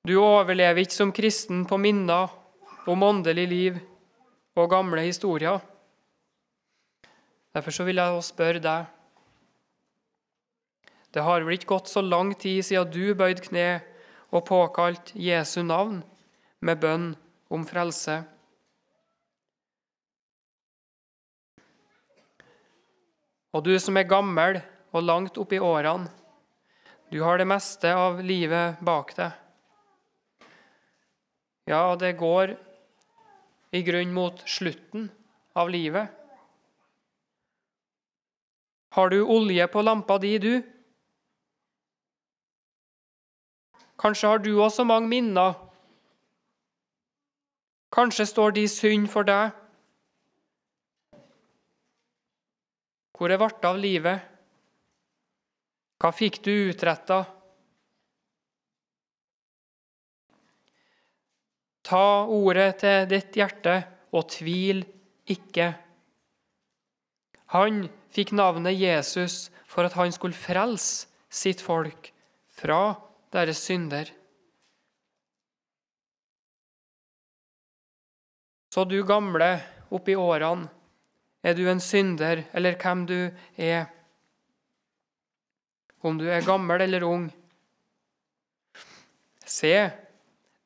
Du 0.05 0.15
overlever 0.21 0.85
ikke 0.85 0.97
som 0.97 1.13
kristen 1.13 1.65
på 1.69 1.77
minner 1.81 2.31
om 2.89 3.03
åndelig 3.05 3.47
liv 3.49 3.81
og 4.57 4.71
gamle 4.71 5.05
historier. 5.05 5.61
Derfor 7.57 7.85
vil 7.89 8.01
jeg 8.01 8.23
spørre 8.25 8.63
deg 8.63 8.98
Det 11.15 11.25
har 11.25 11.45
vel 11.45 11.57
ikke 11.57 11.73
gått 11.75 11.89
så 11.89 12.03
lang 12.05 12.35
tid 12.37 12.61
siden 12.67 12.91
du 12.93 13.15
bøyd 13.17 13.41
kne 13.47 13.81
og 14.29 14.45
påkalt 14.49 15.15
Jesu 15.17 15.63
navn 15.65 16.03
med 16.61 16.81
bønn 16.83 17.09
om 17.49 17.65
frelse. 17.67 18.21
Og 23.57 23.65
du 23.65 23.73
som 23.81 23.97
er 23.97 24.09
gammel 24.09 24.61
og 24.93 25.05
langt 25.05 25.41
oppi 25.41 25.59
årene, 25.61 26.11
du 27.09 27.23
har 27.25 27.41
det 27.41 27.49
meste 27.49 27.89
av 27.97 28.21
livet 28.21 28.81
bak 28.85 29.15
deg. 29.17 29.33
Ja, 31.69 31.97
det 31.97 32.19
går 32.21 32.53
i 33.73 33.81
grunn 33.85 34.13
mot 34.13 34.43
slutten 34.49 35.09
av 35.57 35.71
livet. 35.73 36.13
Har 38.93 39.09
du 39.13 39.23
olje 39.25 39.67
på 39.73 39.83
lampa 39.85 40.19
di, 40.21 40.37
du? 40.41 40.53
Kanskje 43.99 44.29
har 44.31 44.39
du 44.39 44.53
også 44.63 44.85
mange 44.87 45.11
minner. 45.11 45.57
Kanskje 47.93 48.27
står 48.27 48.55
de 48.59 48.67
synd 48.71 49.09
for 49.11 49.27
deg. 49.27 49.51
Hvor 53.19 53.33
er 53.35 53.41
ble 53.41 53.49
av 53.67 53.81
livet? 53.83 54.21
Hva 55.99 56.13
fikk 56.15 56.39
du 56.45 56.53
utretta? 56.71 57.25
Ta 61.89 62.05
ordet 62.31 62.69
til 62.85 63.09
ditt 63.11 63.35
hjerte 63.35 63.81
og 64.15 64.29
tvil 64.31 64.85
ikke. 65.27 65.73
Han 67.57 67.87
fikk 68.15 68.35
navnet 68.37 68.79
Jesus 68.79 69.49
for 69.67 69.89
at 69.89 69.97
han 69.99 70.13
skulle 70.15 70.37
frelse 70.37 71.09
sitt 71.33 71.65
folk 71.65 72.13
fra 72.61 73.08
deres 73.35 73.61
synder. 73.65 74.11
Så 78.73 78.85
du 78.85 79.01
gamle 79.07 79.57
oppi 79.95 80.15
årene, 80.19 80.69
er 81.43 81.55
du 81.55 81.65
en 81.71 81.81
synder, 81.81 82.43
eller 82.53 82.77
hvem 82.81 83.05
du 83.07 83.19
er? 83.57 83.87
Om 86.03 86.19
du 86.19 86.27
er 86.31 86.45
gammel 86.47 86.83
eller 86.85 87.07
ung. 87.07 87.29
Se, 89.47 89.73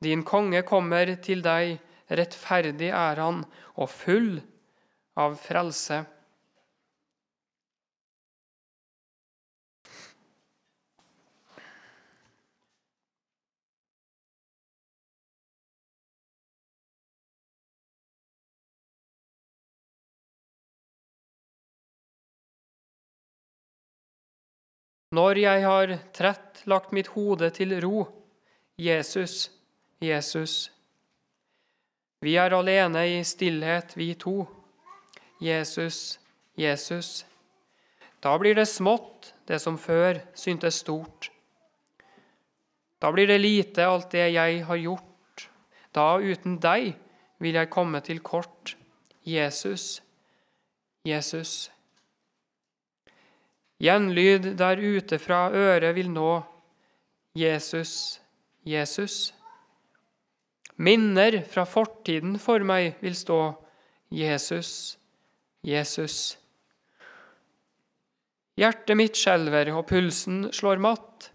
din 0.03 0.25
konge 0.27 0.65
kommer 0.67 1.15
til 1.23 1.45
deg, 1.45 1.77
rettferdig 2.11 2.91
er 2.91 3.21
han 3.23 3.45
og 3.77 3.89
full 3.93 4.35
av 5.17 5.37
frelse. 5.41 6.03
Når 25.13 25.39
jeg 25.43 25.65
har 25.67 25.91
trett 26.17 26.63
lagt 26.65 26.93
mitt 26.97 27.11
hode 27.13 27.51
til 27.53 27.75
ro, 27.85 28.07
Jesus, 28.81 29.51
Jesus. 30.01 30.71
Vi 32.23 32.39
er 32.41 32.55
alene 32.57 33.03
i 33.19 33.19
stillhet, 33.27 33.93
vi 33.97 34.15
to. 34.15 34.47
Jesus, 35.43 36.19
Jesus. 36.57 37.27
Da 38.23 38.39
blir 38.39 38.57
det 38.57 38.69
smått, 38.71 39.35
det 39.45 39.59
som 39.61 39.77
før 39.77 40.23
syntes 40.39 40.81
stort. 40.81 41.29
Da 43.03 43.11
blir 43.13 43.27
det 43.27 43.41
lite, 43.43 43.85
alt 43.85 44.15
det 44.15 44.31
jeg 44.33 44.65
har 44.65 44.81
gjort. 44.81 45.49
Da 45.93 46.17
uten 46.23 46.57
deg 46.63 46.95
vil 47.43 47.59
jeg 47.59 47.71
komme 47.75 48.01
til 48.01 48.23
kort. 48.25 48.77
Jesus, 49.27 50.01
Jesus. 51.05 51.69
Gjenlyd 53.83 54.53
der 54.59 54.79
ute 54.79 55.19
fra 55.19 55.49
øret 55.51 55.95
vil 55.97 56.11
nå. 56.11 56.43
Jesus, 57.35 58.21
Jesus. 58.65 59.33
Minner 60.77 61.41
fra 61.49 61.65
fortiden 61.67 62.39
for 62.39 62.63
meg 62.67 63.01
vil 63.03 63.17
stå. 63.17 63.41
Jesus, 64.13 64.99
Jesus. 65.65 66.37
Hjertet 68.61 68.99
mitt 68.99 69.17
skjelver, 69.17 69.71
og 69.73 69.87
pulsen 69.89 70.45
slår 70.53 70.83
matt. 70.83 71.31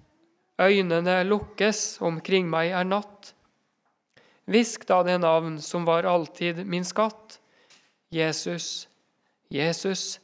Øynene 0.61 1.23
lukkes, 1.25 1.97
omkring 2.05 2.47
meg 2.49 2.71
er 2.77 2.85
natt. 2.85 3.33
Hvisk 4.47 4.85
da 4.87 5.01
det 5.03 5.17
navn 5.19 5.57
som 5.61 5.85
var 5.87 6.07
alltid 6.07 6.63
min 6.65 6.85
skatt. 6.87 7.39
Jesus, 8.13 8.87
Jesus. 9.51 10.19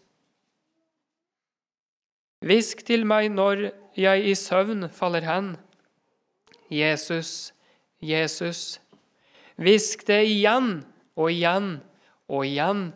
Hvisk 2.44 2.84
til 2.84 3.06
meg 3.08 3.30
når 3.32 3.70
jeg 3.96 4.26
i 4.28 4.34
søvn 4.36 4.90
faller 4.92 5.24
hen. 5.24 5.54
Jesus, 6.74 7.54
Jesus. 8.04 8.82
Hvisk 9.56 10.04
det 10.08 10.24
igjen 10.28 10.82
og 11.16 11.32
igjen 11.32 11.78
og 12.28 12.44
igjen. 12.48 12.90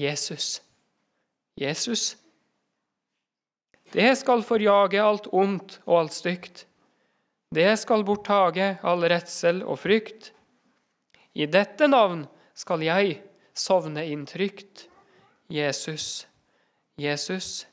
Jesus, 0.00 0.62
Jesus. 1.60 2.14
Det 3.92 4.08
skal 4.18 4.44
forjage 4.44 5.02
alt 5.02 5.28
ondt 5.32 5.78
og 5.84 6.00
alt 6.00 6.16
stygt. 6.16 6.64
Det 7.54 7.70
skal 7.78 8.04
borttage 8.04 8.74
all 8.82 9.04
redsel 9.04 9.62
og 9.64 9.78
frykt. 9.84 10.32
I 11.36 11.46
dette 11.46 11.88
navn 11.88 12.24
skal 12.56 12.82
jeg 12.84 13.20
sovne 13.56 14.04
inn 14.08 14.26
trygt. 14.28 14.88
Jesus, 15.52 16.26
Jesus. 16.98 17.66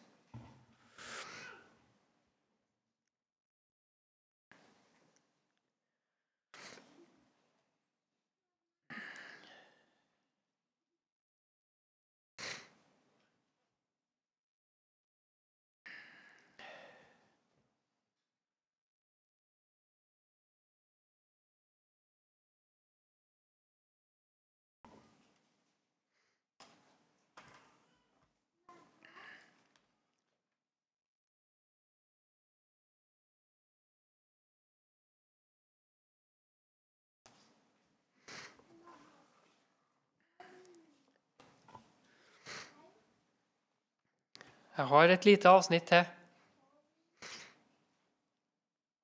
Jeg 44.73 44.89
har 44.89 45.11
et 45.13 45.25
lite 45.25 45.49
avsnitt 45.49 45.85
til. 45.85 46.05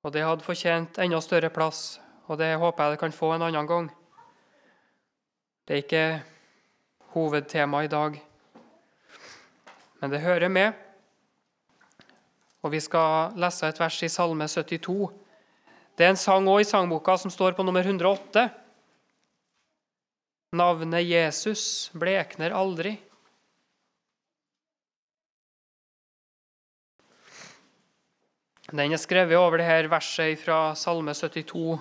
Og 0.02 0.10
det 0.10 0.24
hadde 0.24 0.42
fortjent 0.42 0.98
enda 0.98 1.20
større 1.22 1.50
plass, 1.54 2.00
og 2.26 2.40
det 2.40 2.56
håper 2.58 2.84
jeg 2.84 2.96
det 2.96 3.00
kan 3.02 3.14
få 3.14 3.34
en 3.34 3.44
annen 3.46 3.68
gang. 3.68 3.90
Det 5.68 5.76
er 5.76 5.82
ikke 5.84 6.22
hovedtema 7.14 7.84
i 7.84 7.90
dag, 7.92 8.16
men 10.00 10.10
det 10.10 10.22
hører 10.24 10.48
med. 10.48 10.72
Og 12.62 12.72
vi 12.72 12.80
skal 12.80 13.36
lese 13.38 13.68
et 13.68 13.78
vers 13.80 14.02
i 14.02 14.08
Salme 14.10 14.48
72. 14.48 15.10
Det 15.94 16.06
er 16.06 16.14
en 16.14 16.18
sang 16.18 16.48
òg 16.48 16.64
i 16.64 16.66
sangboka 16.66 17.14
som 17.20 17.30
står 17.30 17.54
på 17.54 17.62
nummer 17.62 17.86
108. 17.86 18.48
Navnet 20.56 21.06
Jesus 21.06 21.92
blekner 21.94 22.56
aldri. 22.56 22.96
Den 28.70 28.92
er 28.92 29.00
skrevet 29.02 29.34
over 29.34 29.56
det 29.58 29.66
her 29.66 29.88
verset 29.90 30.38
fra 30.38 30.76
Salme 30.78 31.10
72, 31.10 31.80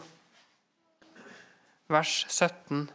vers 1.86 2.14
17. 2.30 2.90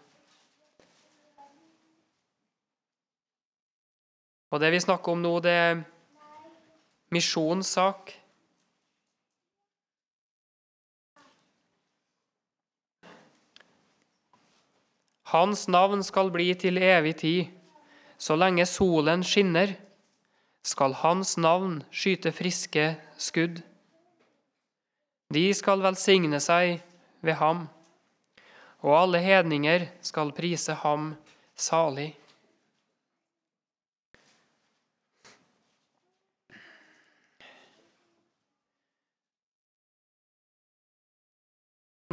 Og 4.51 4.61
det 4.61 4.71
vi 4.75 4.81
snakker 4.83 5.13
om 5.13 5.23
nå, 5.23 5.31
det 5.39 5.53
er 5.55 5.83
misjonssak. 7.15 8.11
Hans 15.31 15.69
navn 15.69 16.03
skal 16.03 16.33
bli 16.35 16.49
til 16.59 16.83
evig 16.83 17.15
tid. 17.23 17.55
Så 18.19 18.35
lenge 18.35 18.67
solen 18.67 19.23
skinner, 19.23 19.77
skal 20.67 20.99
hans 20.99 21.37
navn 21.39 21.79
skyte 21.95 22.35
friske 22.35 22.89
skudd. 23.19 23.63
De 25.35 25.49
skal 25.57 25.83
velsigne 25.83 26.39
seg 26.39 26.77
ved 27.25 27.35
ham, 27.41 27.65
og 28.85 28.93
alle 28.95 29.19
hedninger 29.25 29.89
skal 30.05 30.31
prise 30.37 30.77
ham 30.85 31.15
salig. 31.59 32.13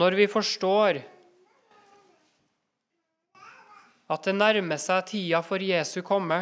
Når 0.02 0.18
vi 0.18 0.26
forstår 0.32 0.98
at 4.12 4.26
det 4.26 4.34
nærmer 4.34 4.80
seg 4.82 5.06
tida 5.12 5.44
for 5.46 5.62
Jesu 5.62 6.00
komme, 6.02 6.40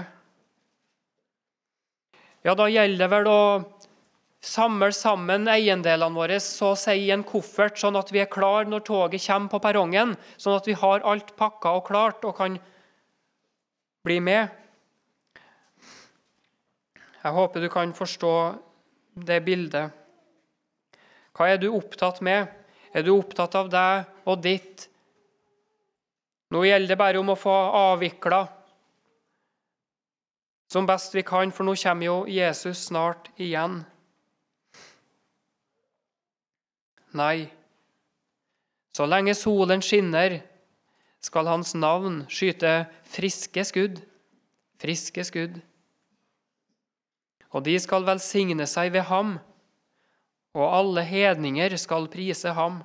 ja, 2.46 2.56
da 2.56 2.70
gjelder 2.72 3.04
det 3.04 3.10
vel 3.12 3.28
å 3.28 3.42
samle 4.40 4.92
sammen 4.96 5.50
eiendelene 5.52 6.16
våre 6.16 6.40
så 6.44 6.74
å 6.74 6.80
si 6.80 6.96
i 7.06 7.12
en 7.12 7.26
koffert, 7.28 7.78
sånn 7.80 7.98
at 8.00 8.12
vi 8.16 8.22
er 8.24 8.32
klar 8.32 8.70
når 8.70 8.86
toget 8.88 9.26
kommer 9.26 9.52
på 9.52 9.62
perrongen, 9.64 10.16
sånn 10.40 10.56
at 10.56 10.68
vi 10.70 10.78
har 10.80 11.04
alt 11.04 11.36
pakka 11.40 11.76
og 11.76 11.88
klart 11.90 12.24
og 12.28 12.38
kan 12.38 12.56
bli 14.08 14.20
med. 14.24 14.48
Jeg 17.20 17.36
håper 17.36 17.60
du 17.66 17.70
kan 17.72 17.92
forstå 17.96 18.36
det 19.28 19.42
bildet. 19.44 19.92
Hva 21.36 21.50
er 21.52 21.60
du 21.60 21.68
opptatt 21.74 22.22
med? 22.24 22.48
Er 22.96 23.04
du 23.04 23.12
opptatt 23.18 23.58
av 23.60 23.68
deg 23.72 24.08
og 24.26 24.40
ditt 24.44 24.88
nå 26.50 26.64
gjelder 26.66 26.90
det 26.90 26.98
bare 26.98 27.20
om 27.22 27.30
å 27.30 27.38
få 27.38 27.54
avvikla 27.78 28.40
som 30.70 30.86
best 30.90 31.14
vi 31.14 31.22
kan, 31.26 31.52
for 31.54 31.66
nå 31.66 31.76
kommer 31.82 32.06
jo 32.06 32.18
Jesus 32.30 32.88
snart 32.90 33.30
igjen. 33.42 33.84
Nei, 37.18 37.50
så 38.94 39.06
lenge 39.10 39.34
solen 39.38 39.82
skinner, 39.82 40.40
skal 41.20 41.50
hans 41.50 41.74
navn 41.76 42.22
skyte 42.32 42.86
friske 43.12 43.64
skudd, 43.68 44.00
friske 44.80 45.24
skudd. 45.28 45.58
Og 47.50 47.66
de 47.66 47.76
skal 47.82 48.06
velsigne 48.08 48.68
seg 48.70 48.94
ved 48.94 49.08
ham, 49.10 49.38
og 50.56 50.76
alle 50.78 51.04
hedninger 51.04 51.76
skal 51.82 52.08
prise 52.12 52.54
ham. 52.56 52.82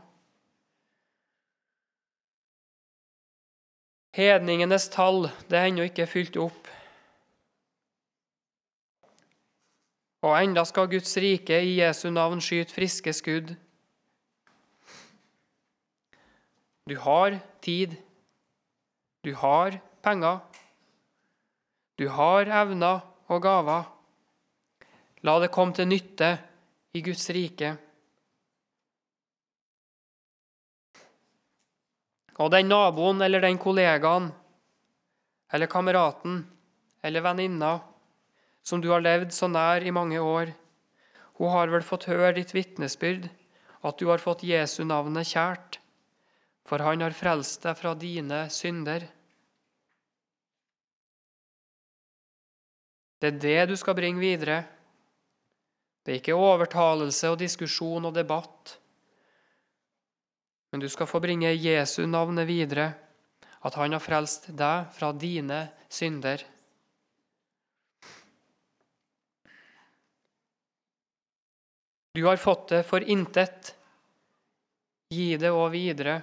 Hedningenes 4.14 4.88
tall 4.94 5.26
det 5.50 5.58
er 5.58 5.68
ennå 5.68 5.88
ikke 5.88 6.06
fylt 6.06 6.38
opp. 6.38 6.70
Og 10.24 10.38
enda 10.38 10.62
skal 10.64 10.88
Guds 10.88 11.16
rike 11.20 11.58
i 11.60 11.80
Jesu 11.80 12.08
navn 12.14 12.40
skyte 12.40 12.72
friske 12.72 13.12
skudd. 13.12 13.56
Du 16.86 16.96
har 17.00 17.38
tid. 17.64 17.96
Du 19.24 19.32
har 19.34 19.78
penger. 20.02 20.38
Du 21.96 22.08
har 22.08 22.50
evner 22.62 23.00
og 23.30 23.42
gaver. 23.42 23.86
La 25.24 25.38
det 25.40 25.52
komme 25.54 25.72
til 25.72 25.88
nytte 25.88 26.34
i 26.92 27.00
Guds 27.04 27.24
rike. 27.32 27.70
Og 32.34 32.50
den 32.50 32.68
naboen 32.68 33.22
eller 33.22 33.40
den 33.40 33.56
kollegaen 33.62 34.28
eller 35.54 35.70
kameraten 35.70 36.42
eller 37.04 37.24
venninna 37.24 37.78
som 38.64 38.80
du 38.82 38.90
har 38.90 39.04
levd 39.04 39.32
så 39.32 39.48
nær 39.48 39.84
i 39.86 39.92
mange 39.94 40.18
år, 40.18 40.50
hun 41.38 41.52
har 41.52 41.70
vel 41.70 41.84
fått 41.84 42.08
høre 42.08 42.32
ditt 42.38 42.54
vitnesbyrd, 42.56 43.28
at 43.84 43.98
du 44.00 44.08
har 44.08 44.22
fått 44.22 44.44
Jesu 44.46 44.82
navnet 44.88 45.28
kjært, 45.28 45.78
for 46.64 46.80
han 46.84 47.04
har 47.04 47.16
frelst 47.16 47.62
deg 47.66 47.76
fra 47.76 47.92
dine 47.98 48.46
synder. 48.52 49.04
Det 53.20 53.32
er 53.32 53.42
det 53.42 53.58
du 53.72 53.76
skal 53.80 53.96
bringe 53.96 54.20
videre. 54.20 54.62
Det 56.04 56.12
er 56.12 56.20
ikke 56.20 56.36
overtalelse 56.36 57.30
og 57.32 57.38
diskusjon 57.40 58.08
og 58.08 58.16
debatt 58.16 58.78
men 60.74 60.80
du 60.82 60.88
skal 60.90 61.06
få 61.06 61.20
bringe 61.22 61.52
Jesu 61.54 62.00
navnet 62.02 62.48
videre, 62.48 62.88
at 63.62 63.76
han 63.78 63.92
har 63.94 64.00
frelst 64.02 64.48
deg 64.58 64.88
fra 64.90 65.12
dine 65.14 65.60
synder. 65.86 66.42
Du 72.18 72.24
har 72.26 72.42
fått 72.42 72.72
det 72.72 72.80
for 72.88 73.06
intet. 73.06 73.70
Gi 75.14 75.36
det 75.38 75.54
òg 75.54 75.70
videre 75.76 76.16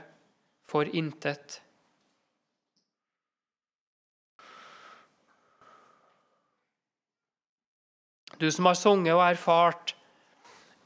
for 0.71 0.87
intet. 0.95 1.59
Du 8.39 8.47
som 8.49 8.69
har 8.69 8.79
sunget 8.79 9.13
og 9.13 9.25
erfart 9.27 9.95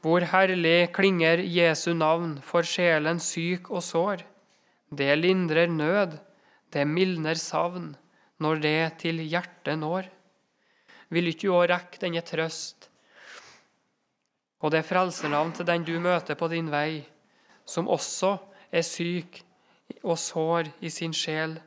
hvor 0.04 0.26
herlig 0.30 0.92
klinger 0.94 1.42
Jesu 1.42 1.94
navn 1.98 2.36
for 2.46 2.68
sjelen 2.68 3.22
syk 3.24 3.72
og 3.72 3.82
sår. 3.86 4.26
Det 4.94 5.14
lindrer 5.18 5.72
nød, 5.72 6.18
det 6.74 6.84
mildner 6.86 7.40
savn, 7.40 7.94
når 8.38 8.62
det 8.62 8.82
til 9.06 9.24
hjertet 9.24 9.80
når. 9.82 10.12
Vil 11.10 11.32
ikke 11.32 11.48
du 11.48 11.56
òg 11.56 11.70
rekke 11.72 12.02
denne 12.04 12.22
trøst 12.26 12.90
og 14.66 14.72
det 14.74 14.86
frelsernavn 14.88 15.52
til 15.54 15.68
den 15.68 15.84
du 15.86 15.94
møter 16.02 16.38
på 16.38 16.50
din 16.50 16.72
vei, 16.74 17.04
som 17.70 17.90
også 17.92 18.32
er 18.74 18.86
syk 18.86 19.44
og 20.06 20.20
sår 20.22 20.70
i 20.86 20.92
sin 20.94 21.14
sjel? 21.16 21.58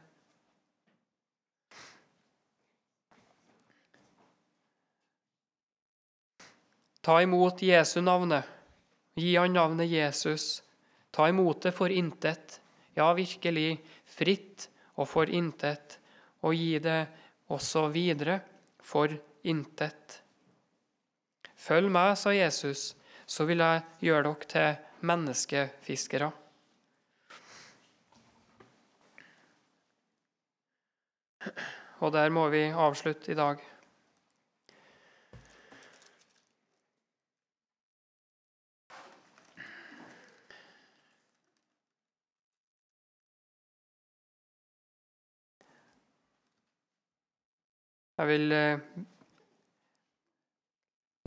Ta 7.03 7.23
imot 7.25 7.63
Jesu 7.65 8.01
navnet. 8.05 8.45
Gi 9.19 9.35
han 9.37 9.55
navnet 9.57 9.89
Jesus. 9.89 10.63
Ta 11.11 11.29
imot 11.29 11.63
det 11.65 11.73
for 11.73 11.91
intet. 11.91 12.61
Ja, 12.95 13.11
virkelig 13.17 13.79
fritt 14.05 14.69
og 14.99 15.09
for 15.09 15.31
intet. 15.31 15.97
Og 16.45 16.55
gi 16.55 16.79
det 16.85 16.99
også 17.49 17.87
videre 17.95 18.43
for 18.85 19.15
intet. 19.49 20.19
Følg 21.59 21.91
meg, 21.91 22.13
sa 22.21 22.35
Jesus, 22.37 22.93
så 23.27 23.49
vil 23.49 23.65
jeg 23.65 23.83
gjøre 24.05 24.29
dere 24.29 24.53
til 24.53 25.09
menneskefiskere. 25.09 26.31
Og 32.03 32.13
der 32.13 32.31
må 32.31 32.49
vi 32.49 32.69
avslutte 32.71 33.33
i 33.33 33.39
dag. 33.39 33.59
Jeg 48.19 48.27
vil 48.27 48.53
eh, 48.53 48.81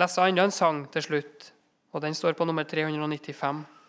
lese 0.01 0.23
enda 0.27 0.43
en 0.43 0.51
sang 0.51 0.81
til 0.91 1.05
slutt, 1.05 1.45
og 1.95 2.03
den 2.03 2.15
står 2.15 2.35
på 2.35 2.43
nummer 2.43 2.67
395. 2.67 3.80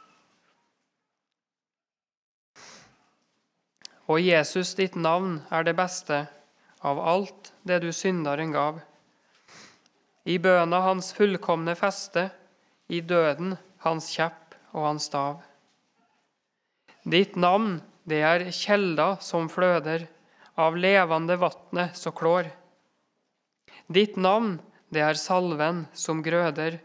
Og 4.10 4.20
Jesus, 4.20 4.74
ditt 4.74 4.96
navn 4.98 5.40
er 5.50 5.62
det 5.66 5.76
beste 5.78 6.24
av 6.82 6.98
alt 6.98 7.52
det 7.62 7.78
du 7.84 7.92
synderen 7.94 8.50
gav. 8.54 8.80
I 10.26 10.38
bøna 10.42 10.82
hans 10.82 11.12
fullkomne 11.14 11.74
feste, 11.78 12.30
i 12.90 13.00
døden 13.00 13.56
hans 13.86 14.10
kjepp 14.14 14.56
og 14.74 14.86
hans 14.86 15.06
stav. 15.10 15.40
Ditt 17.02 17.38
navn, 17.38 17.80
det 18.06 18.20
er 18.26 18.48
kjelda 18.54 19.16
som 19.22 19.48
fløder, 19.50 20.08
av 20.58 20.76
levende 20.76 21.38
vatnet 21.40 21.96
så 21.96 22.12
klår. 22.12 22.50
Ditt 23.88 24.18
navn, 24.20 24.58
det 24.92 25.00
er 25.00 25.18
salven 25.18 25.86
som 25.96 26.20
grøder, 26.22 26.76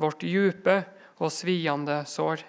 vårt 0.00 0.24
djupe 0.24 0.80
og 1.20 1.30
sviende 1.34 2.00
sår. 2.08 2.42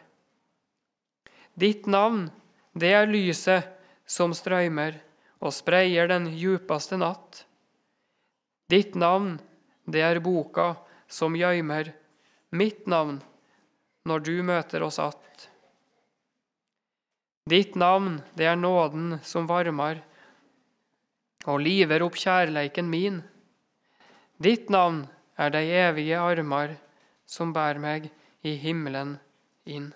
Ditt 1.60 1.90
navn, 1.90 2.30
det 2.74 2.94
er 2.96 3.10
lyset 3.10 3.73
som 4.06 4.34
strøymer 4.36 5.00
og 5.44 5.54
spreier 5.56 6.08
den 6.12 6.30
djupeste 6.32 6.98
natt. 7.00 7.46
Ditt 8.72 8.96
navn, 8.96 9.38
det 9.86 10.02
er 10.02 10.22
boka 10.24 10.74
som 11.08 11.36
gjøymer 11.36 11.92
mitt 12.56 12.88
navn 12.88 13.20
når 14.08 14.20
du 14.20 14.36
møter 14.44 14.84
oss 14.84 15.00
att. 15.00 15.50
Ditt 17.50 17.76
navn, 17.76 18.22
det 18.34 18.46
er 18.46 18.56
nåden 18.56 19.20
som 19.24 19.48
varmer 19.48 20.00
og 21.44 21.60
liver 21.60 22.04
opp 22.06 22.16
kjærleiken 22.16 22.88
min. 22.88 23.20
Ditt 24.40 24.70
navn 24.72 25.04
er 25.36 25.52
de 25.52 25.64
evige 25.76 26.20
armer 26.20 26.78
som 27.28 27.52
bærer 27.56 27.82
meg 27.84 28.08
i 28.48 28.56
himmelen 28.60 29.18
inn. 29.66 29.92